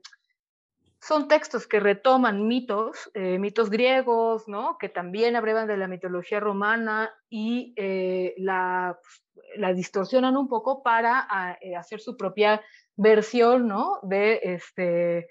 [0.98, 4.78] son textos que retoman mitos, eh, mitos griegos, ¿no?
[4.78, 8.98] Que también abrevan de la mitología romana y eh, la,
[9.74, 11.28] distorsionan un poco para
[11.76, 12.62] hacer su propia
[12.96, 13.98] versión, ¿no?
[14.02, 15.28] De este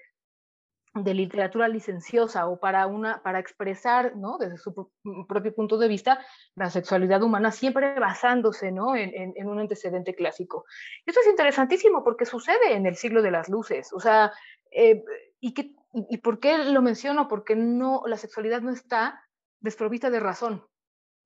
[0.94, 4.38] de literatura licenciosa o para, una, para expresar, ¿no?
[4.38, 6.24] desde su mm, propio punto de vista,
[6.56, 8.96] la sexualidad humana, siempre basándose ¿no?
[8.96, 10.64] en, en, un antecedente clásico.
[11.06, 14.32] Esto es interesantísimo porque sucede en el siglo de las luces, o sea,
[14.72, 15.04] eh,
[15.38, 15.74] ¿y, qué,
[16.08, 17.28] y, por qué lo menciono?
[17.28, 19.22] Porque no, la sexualidad no está
[19.60, 20.64] desprovista de razón.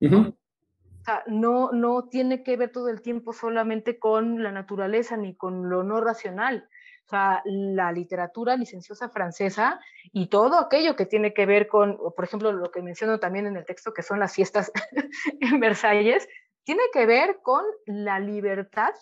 [0.01, 5.35] O sea, no, no tiene que ver todo el tiempo solamente con la naturaleza ni
[5.35, 6.67] con lo no racional
[7.05, 9.79] o sea, la literatura licenciosa francesa
[10.11, 13.57] y todo aquello que tiene que ver con, por ejemplo, lo que menciono también en
[13.57, 14.71] el texto, que son las fiestas
[15.39, 16.27] en Versalles,
[16.63, 18.93] tiene que ver con la libertad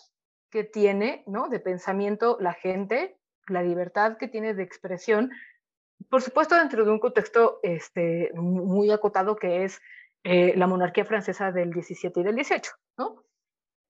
[0.50, 1.48] que tiene, ¿no?
[1.48, 5.30] De pensamiento la gente, la libertad que tiene de expresión,
[6.10, 9.80] por supuesto dentro de un contexto este, muy acotado que es
[10.24, 13.24] eh, la monarquía francesa del 17 y del 18, ¿no?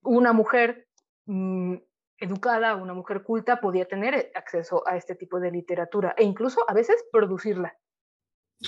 [0.03, 0.87] Una mujer
[1.27, 1.77] mm,
[2.19, 6.75] educada, una mujer culta, podía tener acceso a este tipo de literatura e incluso a
[6.75, 7.77] veces producirla.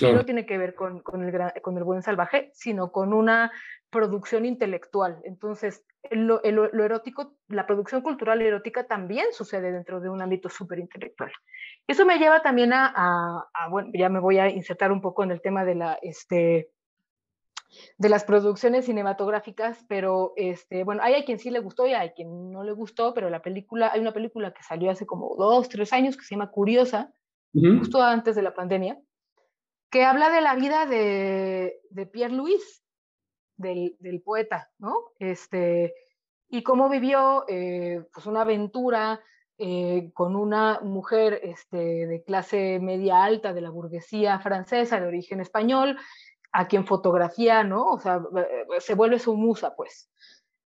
[0.01, 3.51] No tiene que ver con, con, el, con el buen salvaje, sino con una
[3.89, 5.19] producción intelectual.
[5.23, 10.79] Entonces, lo, lo, erótico, la producción cultural erótica también sucede dentro de un ámbito súper
[10.79, 11.31] intelectual.
[11.87, 15.23] Eso me lleva también a, a, a, bueno, ya me voy a insertar un poco
[15.23, 16.69] en el tema de la, este,
[17.97, 22.09] de las producciones cinematográficas, pero este, bueno, hay a quien sí le gustó y hay
[22.09, 25.35] a quien no le gustó, pero la película, hay una película que salió hace como
[25.35, 27.13] dos, tres años que se llama Curiosa,
[27.53, 28.99] justo antes de la pandemia,
[29.89, 32.83] que habla de la vida de, de Pierre Louis,
[33.55, 34.93] del, del, poeta, ¿no?
[35.17, 35.95] Este,
[36.49, 39.19] y cómo vivió eh, pues una aventura
[39.57, 45.41] eh, con una mujer este, de clase media alta de la burguesía francesa de origen
[45.41, 45.97] español,
[46.57, 47.91] a quien fotografía, ¿no?
[47.91, 50.09] O sea, eh, se vuelve su musa, pues.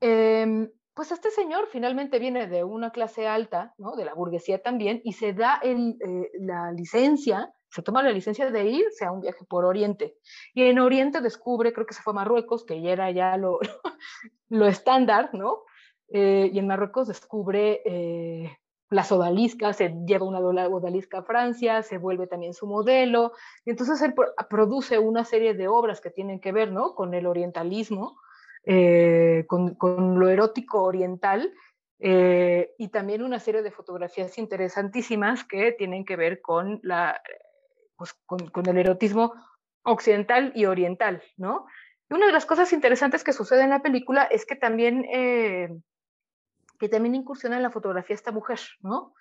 [0.00, 3.94] Em, pues este señor finalmente viene de una clase alta, ¿no?
[3.94, 8.50] de la burguesía también, y se da el, eh, la licencia, se toma la licencia
[8.50, 10.16] de irse a un viaje por Oriente.
[10.54, 13.60] Y en Oriente descubre, creo que se fue a Marruecos, que ya era ya lo,
[14.48, 15.62] lo estándar, ¿no?
[16.08, 18.58] Eh, y en Marruecos descubre eh,
[18.90, 23.32] las odaliscas, se lleva una odalisca a Francia, se vuelve también su modelo,
[23.64, 24.14] y entonces él
[24.48, 26.94] produce una serie de obras que tienen que ver, ¿no?
[26.94, 28.18] Con el orientalismo,
[28.68, 31.52] eh, con, lo erótico oriental
[32.00, 37.20] eh, y también una serie de fotografías interesantísimas que tienen que ver con, la,
[37.96, 39.34] pues, con, el erotismo
[39.84, 41.66] occidental y oriental, ¿no?
[42.10, 45.68] Y una de las cosas interesantes que sucede en la película es que también, eh,
[46.78, 49.14] que también incursiona en la fotografía esta mujer, ¿no?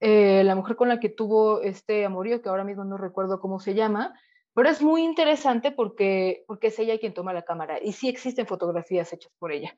[0.00, 3.74] la mujer con la que tuvo este amorío, que ahora mismo no recuerdo cómo se
[3.74, 4.18] llama,
[4.54, 8.46] pero es muy interesante porque, porque es ella quien toma la cámara y sí existen
[8.46, 9.76] fotografías hechas por ella.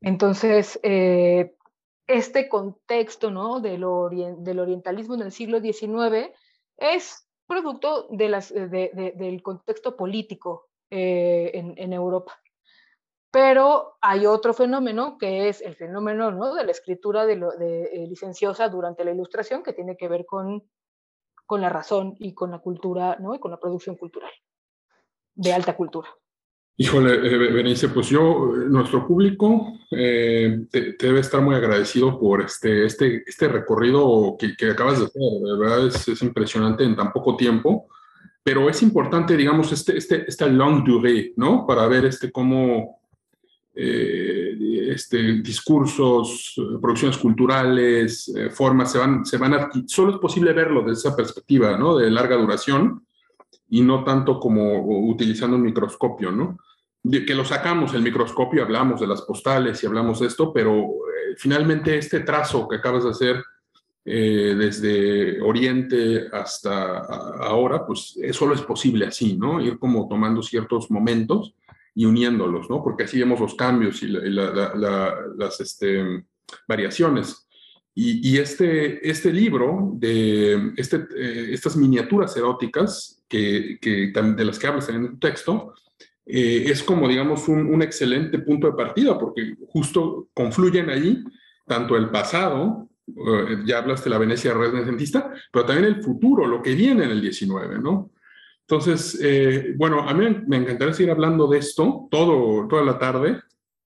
[0.00, 1.56] Entonces, eh,
[2.06, 3.60] este contexto ¿no?
[3.60, 3.84] del,
[4.38, 6.30] del orientalismo en el siglo XIX
[6.76, 12.38] es producto del contexto político eh, en, Europa.
[13.34, 16.54] Pero hay otro fenómeno que es el fenómeno ¿no?
[16.54, 20.24] de la escritura de, lo, de eh, licenciosa durante la ilustración, que tiene que ver
[20.24, 20.62] con
[21.46, 23.34] con la razón y con la cultura, ¿no?
[23.34, 24.30] Y con la producción cultural,
[25.34, 26.08] de alta cultura.
[26.76, 32.84] Híjole, eh, Benice, pues yo, nuestro público eh, te, debe estar muy agradecido por este,
[32.84, 35.22] este, este recorrido que, que acabas de hacer.
[35.22, 37.86] De verdad es, es, impresionante en tan poco tiempo,
[38.42, 41.64] pero es importante, digamos, este, este, esta long durée, ¿no?
[41.64, 43.03] Para ver este cómo
[43.76, 50.82] eh, este, discursos, producciones culturales, eh, formas, se van, se van solo es posible verlo
[50.82, 51.96] desde esa perspectiva, ¿no?
[51.96, 53.04] De larga duración
[53.68, 56.58] y no tanto como utilizando un microscopio, ¿no?
[57.02, 60.78] De que lo sacamos el microscopio, hablamos de las postales y hablamos de esto, pero
[60.78, 63.44] eh, finalmente este trazo que acabas de hacer
[64.06, 66.98] desde Oriente hasta
[67.40, 69.62] ahora, pues solo es posible así, ¿no?
[69.62, 71.54] Ir como tomando ciertos momentos
[71.94, 72.82] y uniéndolos, ¿no?
[72.82, 76.24] Porque así vemos los cambios y, las este,
[76.66, 77.48] variaciones.
[77.96, 84.66] Y, este, este libro, de este, eh, estas miniaturas eróticas que, que, de las que
[84.66, 85.74] hablas en el texto,
[86.26, 91.22] eh, es como, digamos, un, un, excelente punto de partida, porque justo confluyen ahí
[91.66, 96.62] tanto el pasado, eh, ya hablas de la Venecia renacentista, pero también el futuro, lo
[96.62, 98.10] que viene en el 19, ¿no?
[98.66, 103.40] Entonces, eh, bueno, a mí me encantaría seguir hablando de esto todo, toda la tarde,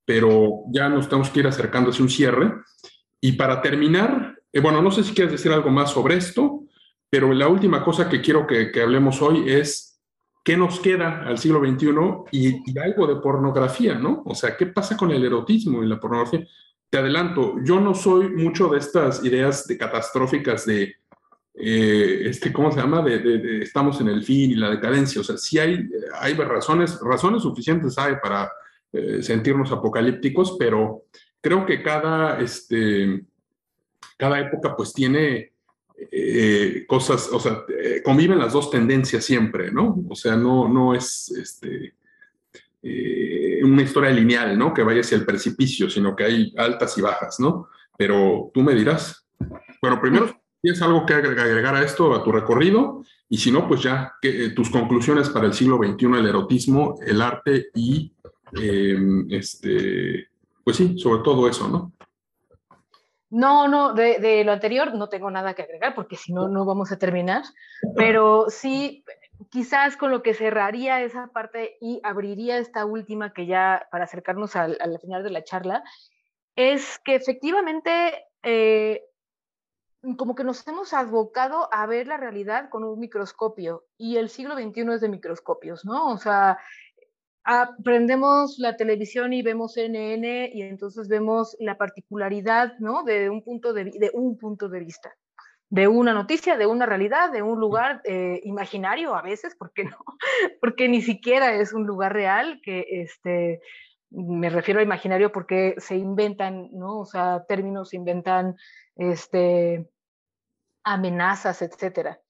[0.04, 2.52] pero ya nos tenemos que ir acercando hacia un cierre.
[3.20, 6.64] Y para terminar, eh, bueno, no sé si quieres decir algo más sobre esto,
[7.10, 10.00] pero la última cosa que quiero que, hablemos hoy es
[10.44, 11.88] qué nos queda al siglo XXI
[12.30, 14.22] y, y, algo de pornografía, ¿no?
[14.26, 16.46] O sea, ¿qué pasa con el erotismo y la pornografía?
[16.88, 20.94] Te adelanto, yo no soy mucho de estas ideas de catastróficas de
[21.60, 23.02] eh, este, ¿cómo se llama?
[23.02, 25.20] De, estamos en el fin y la decadencia.
[25.20, 25.88] O sea, sí hay,
[26.20, 28.50] hay razones, razones suficientes hay para
[28.92, 31.02] eh, sentirnos apocalípticos, pero
[31.40, 33.24] creo que cada, este,
[34.16, 35.52] cada época pues tiene
[36.12, 37.64] eh, cosas, o sea,
[38.04, 40.04] conviven las dos tendencias siempre, ¿no?
[40.08, 41.94] O sea, no, no es este,
[43.64, 44.72] una historia lineal, ¿no?
[44.72, 47.68] Que vaya hacia el precipicio, sino que hay altas y bajas, ¿no?
[47.96, 49.26] Pero tú me dirás.
[49.80, 53.04] Bueno, primero ¿Tienes algo que agregar a esto, a tu recorrido?
[53.28, 57.22] Y si no, pues ya eh, tus conclusiones para el siglo XXI, el erotismo, el
[57.22, 58.12] arte y,
[58.54, 60.28] em, este,
[60.64, 61.92] pues sí, sobre todo eso, ¿no?
[63.30, 66.90] No, no, de, lo anterior no tengo nada que agregar porque si no, no vamos
[66.92, 67.42] a terminar,
[67.94, 69.04] pero sí,
[69.50, 74.56] quizás con lo que cerraría esa parte y abriría esta última que ya para acercarnos
[74.56, 75.84] al, final de la charla,
[76.56, 79.02] es que efectivamente eh,
[80.16, 84.54] como que nos hemos abocado a ver la realidad con un microscopio y el siglo
[84.54, 86.12] XXI es de microscopios, ¿no?
[86.12, 86.58] O sea,
[87.44, 93.02] aprendemos la televisión y vemos CNN y entonces vemos la particularidad, ¿no?
[93.02, 95.16] De un punto de, de un punto de vista,
[95.70, 99.84] de una noticia, de una realidad, de un lugar eh, imaginario a veces, ¿por qué
[99.84, 99.96] no?
[100.60, 103.60] Porque ni siquiera es un lugar real que este
[104.10, 107.00] me refiero a imaginario porque se inventan, ¿no?
[107.00, 108.56] O sea, términos se inventan,
[108.96, 109.88] este,
[110.84, 112.20] amenazas, etcétera.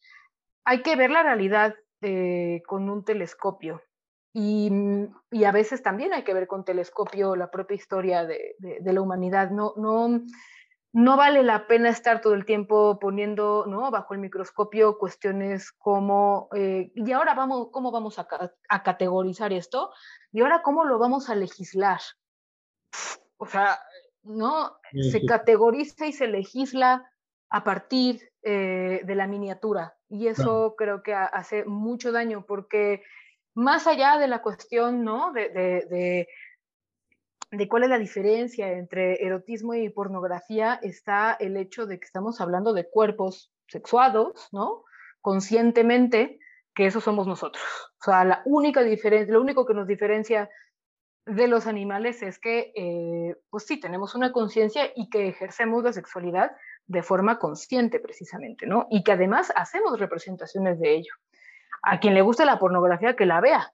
[0.65, 3.83] Hay que ver la realidad eh, con un telescopio
[4.33, 4.71] y,
[5.31, 9.01] y, a veces también hay que ver con telescopio la propia historia de, de, la
[9.01, 9.51] humanidad.
[9.51, 10.21] No, no,
[10.93, 13.91] no vale la pena estar todo el tiempo poniendo ¿no?
[13.91, 18.27] bajo el microscopio cuestiones como, eh, y ahora vamos, ¿cómo vamos a,
[18.69, 19.91] a, categorizar esto?
[20.33, 22.01] Y ahora, ¿cómo lo vamos a legislar?
[23.37, 23.79] O sea,
[24.23, 24.79] ¿no?
[25.11, 27.11] Se categoriza y se legisla
[27.51, 29.97] a partir eh, de la miniatura.
[30.09, 33.03] Y eso creo que hace mucho daño porque
[33.55, 35.33] más allá de la cuestión, ¿no?
[35.33, 36.29] De, de, de,
[37.69, 42.73] cuál es la diferencia entre erotismo y pornografía, está el hecho de que estamos hablando
[42.73, 44.85] de cuerpos sexuados, ¿no?
[45.21, 46.39] Conscientemente,
[46.75, 47.65] que eso somos nosotros.
[48.01, 50.51] O sea, la única diferencia, lo único que nos diferencia
[51.27, 55.93] de los animales es que, eh, pues sí, tenemos una conciencia y que ejercemos la
[55.93, 56.53] sexualidad
[56.87, 58.87] de forma consciente precisamente, ¿no?
[58.91, 61.13] Y que además hacemos representaciones de ello.
[61.83, 63.73] A quien le gusta la pornografía, que la vea,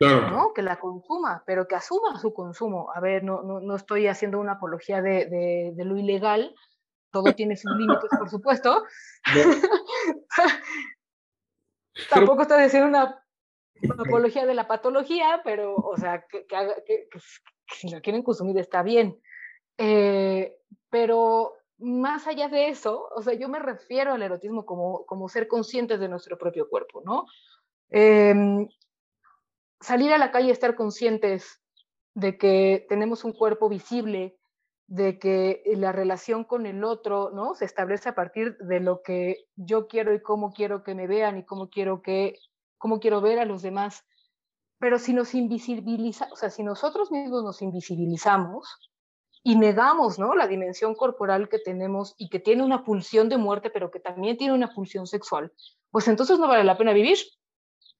[0.00, 0.52] ¿no?
[0.54, 2.90] Que la consuma, pero que asuma su consumo.
[2.94, 6.54] A ver, no, no, no estoy haciendo una apología de, de, de lo ilegal,
[7.10, 8.84] todo tiene sus límites, por supuesto.
[12.10, 13.24] Tampoco estoy haciendo una,
[13.98, 17.08] apología de la patología, pero, o sea, que, que,
[17.68, 19.18] si lo quieren consumir está bien.
[19.78, 20.56] Eh,
[20.90, 25.46] pero más allá de eso, o sea, yo me refiero al erotismo como, como ser
[25.48, 27.26] conscientes de nuestro propio cuerpo, ¿no?
[27.90, 28.66] Em,
[29.84, 31.62] salir a la calle estar conscientes
[32.14, 34.38] de que tenemos un cuerpo visible,
[34.86, 37.54] de que la relación con el otro, ¿no?
[37.54, 41.38] Se establece a partir de lo que yo quiero y cómo quiero que me vean
[41.38, 42.38] y cómo quiero que,
[42.78, 44.04] cómo quiero ver a los demás.
[44.78, 48.90] Pero si nos invisibiliza, o sea, si nosotros mismos nos invisibilizamos,
[49.46, 50.34] y negamos ¿no?
[50.34, 54.38] la dimensión corporal que tenemos y que tiene una pulsión de muerte, pero que también
[54.38, 55.52] tiene una pulsión sexual,
[55.90, 57.18] pues entonces no vale la pena vivir.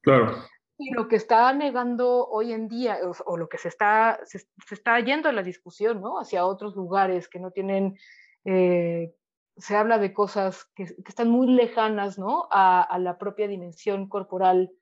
[0.01, 0.43] Claro.
[0.77, 4.99] Y lo que está negando hoy en día, o, lo que se está, se, está
[5.01, 6.19] yendo la discusión, ¿no?
[6.19, 7.97] Hacia otros lugares que no tienen,
[8.45, 9.15] eh,
[9.57, 12.49] se habla de cosas que, están muy lejanas, ¿no?
[12.51, 14.73] A, a la propia dimensión corporal,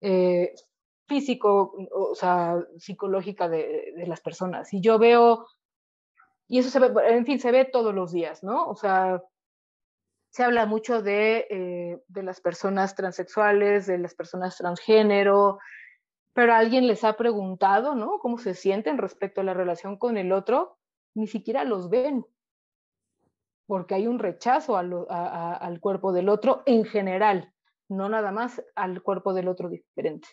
[0.00, 0.54] eh,
[1.06, 4.72] físico, o sea, psicológica de, de, las personas.
[4.72, 5.46] Y yo veo
[6.48, 8.68] y eso se ve, en fin, se ve todos los días, ¿no?
[8.68, 9.22] O sea,
[10.34, 15.60] se habla mucho de, eh, de las personas transexuales, de las personas transgénero,
[16.32, 18.18] pero alguien les ha preguntado, ¿no?
[18.18, 20.76] ¿Cómo se sienten respecto a la relación con el otro?
[21.14, 22.26] Ni siquiera los ven,
[23.68, 27.54] porque hay un rechazo al cuerpo del otro en general,
[27.88, 30.26] no nada más al cuerpo del otro diferente.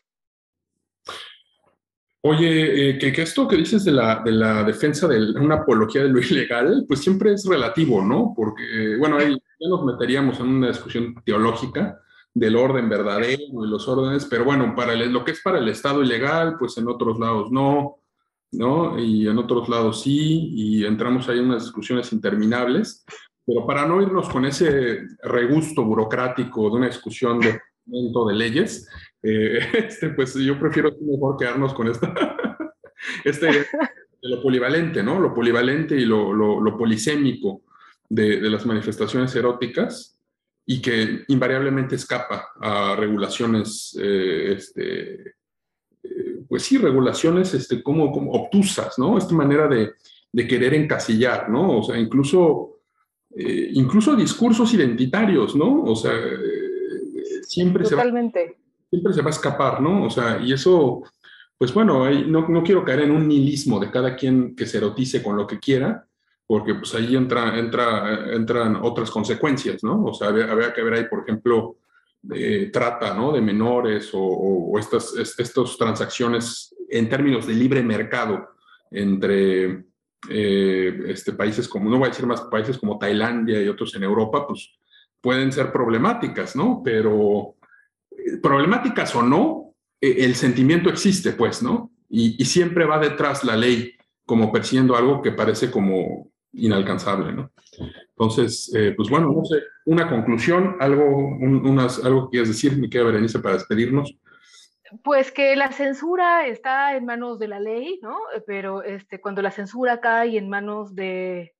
[2.23, 6.09] Oye, eh, que, esto que dices de la, de la defensa de una apología de
[6.09, 8.33] lo ilegal, pues siempre es relativo, ¿no?
[8.35, 11.99] Porque, bueno, ahí ya nos meteríamos en una discusión teológica
[12.33, 16.03] del orden verdadero y los órdenes, pero bueno, para lo que es para el Estado
[16.03, 17.97] ilegal, pues en otros lados no,
[18.51, 18.99] ¿no?
[18.99, 23.03] Y en otros lados sí, y entramos ahí en unas discusiones interminables,
[23.45, 28.87] pero para no irnos con ese regusto burocrático de una discusión de de leyes,
[29.23, 32.07] eh, este, pues yo prefiero mejor quedarnos con este,
[34.21, 35.19] lo polivalente, ¿no?
[35.19, 37.63] Lo polivalente y lo, lo, polisémico
[38.09, 40.17] de, de, las manifestaciones eróticas
[40.65, 45.35] y que invariablemente escapa a regulaciones, eh, este,
[46.03, 49.17] eh, pues sí, regulaciones este, como, como obtusas, ¿no?
[49.17, 49.93] Esta manera de,
[50.31, 51.79] de querer encasillar, ¿no?
[51.79, 52.79] O sea, incluso,
[53.33, 55.83] incluso discursos identitarios, ¿no?
[55.83, 56.13] O sea,
[57.43, 58.03] siempre se, va,
[58.91, 60.05] siempre se va a escapar, ¿no?
[60.05, 61.01] O sea, y eso,
[61.57, 65.23] pues bueno, no, no, quiero caer en un nihilismo de cada quien que se erotice
[65.23, 66.05] con lo que quiera,
[66.45, 70.03] porque pues ahí entra, entra, entran otras consecuencias, ¿no?
[70.03, 71.77] O sea, habría, que ver ahí, por ejemplo,
[72.21, 73.31] de trata, ¿no?
[73.31, 78.49] De menores o, o estas, estas transacciones en términos de libre mercado
[78.91, 79.85] entre
[80.29, 84.03] eh, este, países como, no voy a decir más países como Tailandia y otros en
[84.03, 84.69] Europa, pues
[85.19, 86.81] pueden ser problemáticas, ¿no?
[86.83, 87.60] Pero eh,
[88.41, 91.91] problemáticas o no, e, el sentimiento existe, pues, ¿no?
[92.09, 93.95] Y, siempre va detrás la ley
[94.25, 97.51] como persiguiendo algo que parece como inalcanzable, ¿no?
[98.09, 102.89] Entonces, eh, pues bueno, no sé, una conclusión, algo, unas, algo que quieras decir, mi
[102.89, 104.13] querida Berenice, para despedirnos.
[105.03, 108.17] Pues que la censura está en manos de la ley, ¿no?
[108.45, 111.55] Pero este, cuando la censura cae en manos de,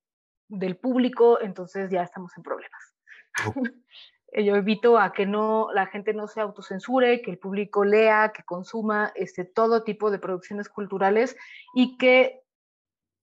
[0.49, 2.95] del público, entonces ya estamos en problemas.
[4.33, 8.43] Yo invito a que no, la gente no se autocensure, que el público lea, que
[8.43, 11.35] consuma este, todo tipo de producciones culturales
[11.75, 12.41] y que,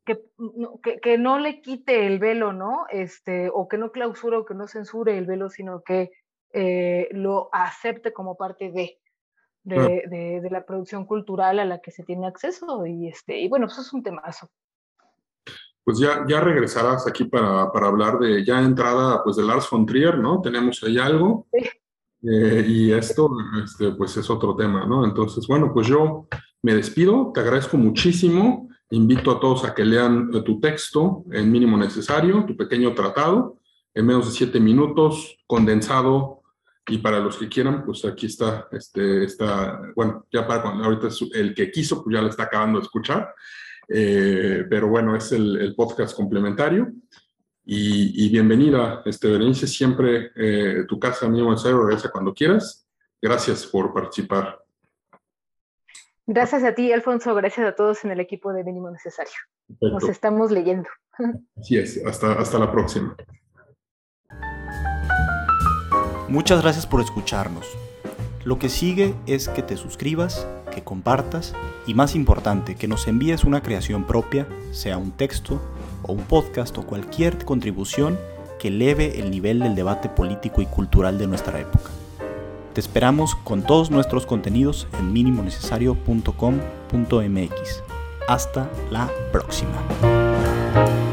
[0.05, 0.21] que,
[1.03, 2.87] que, no le quite el velo, ¿no?
[2.91, 6.11] Este, o que no clausure o que no censure el velo, sino que
[6.53, 8.99] eh, lo acepte como parte de,
[9.63, 12.85] de, de, de, la producción cultural a la que se tiene acceso.
[12.85, 14.51] Y, este, y bueno, eso es un temazo
[15.89, 19.87] pues ya, ya regresarás aquí para, para, hablar de ya entrada pues de Lars von
[19.87, 20.43] Trier, ¿no?
[20.43, 21.47] Tenemos ahí algo.
[22.23, 23.31] Eh, y esto,
[23.65, 25.07] este, pues es otro tema, ¿no?
[25.07, 26.27] Entonces, bueno, pues yo
[26.61, 31.51] me despido, te agradezco muchísimo Invito a todos a que lean eh, tu texto en
[31.51, 33.59] mínimo necesario, tu pequeño tratado,
[33.95, 36.43] en menos de siete minutos, condensado.
[36.87, 41.09] Y para los que quieran, pues aquí está, este, está bueno, ya para cuando ahorita
[41.35, 43.35] el que quiso, pues ya lo está acabando de escuchar.
[43.89, 46.93] Eh, pero bueno, es el, podcast complementario.
[47.65, 52.87] Y, bienvenida, este, Berenice, siempre eh, tu casa mínimo necesario, regresa cuando quieras.
[53.21, 54.65] Gracias por participar.
[56.27, 57.35] Gracias a ti, Alfonso.
[57.35, 59.33] Gracias a todos en el equipo de Mínimo Necesario.
[59.81, 60.89] Nos estamos leyendo.
[61.57, 62.03] Así es.
[62.07, 63.17] Hasta, hasta la próxima.
[66.29, 67.67] Muchas gracias por escucharnos.
[68.45, 71.55] Lo que sigue es que te suscribas, que compartas
[71.87, 75.61] y más importante, que nos envíes una creación propia, sea un texto
[76.03, 78.19] o un podcast o cualquier contribución
[78.59, 81.91] que eleve el nivel del debate político y cultural de nuestra época.
[82.75, 87.83] Te esperamos con todos nuestros contenidos en minimonecesario.com.mx.
[88.29, 91.08] Hasta la próxima.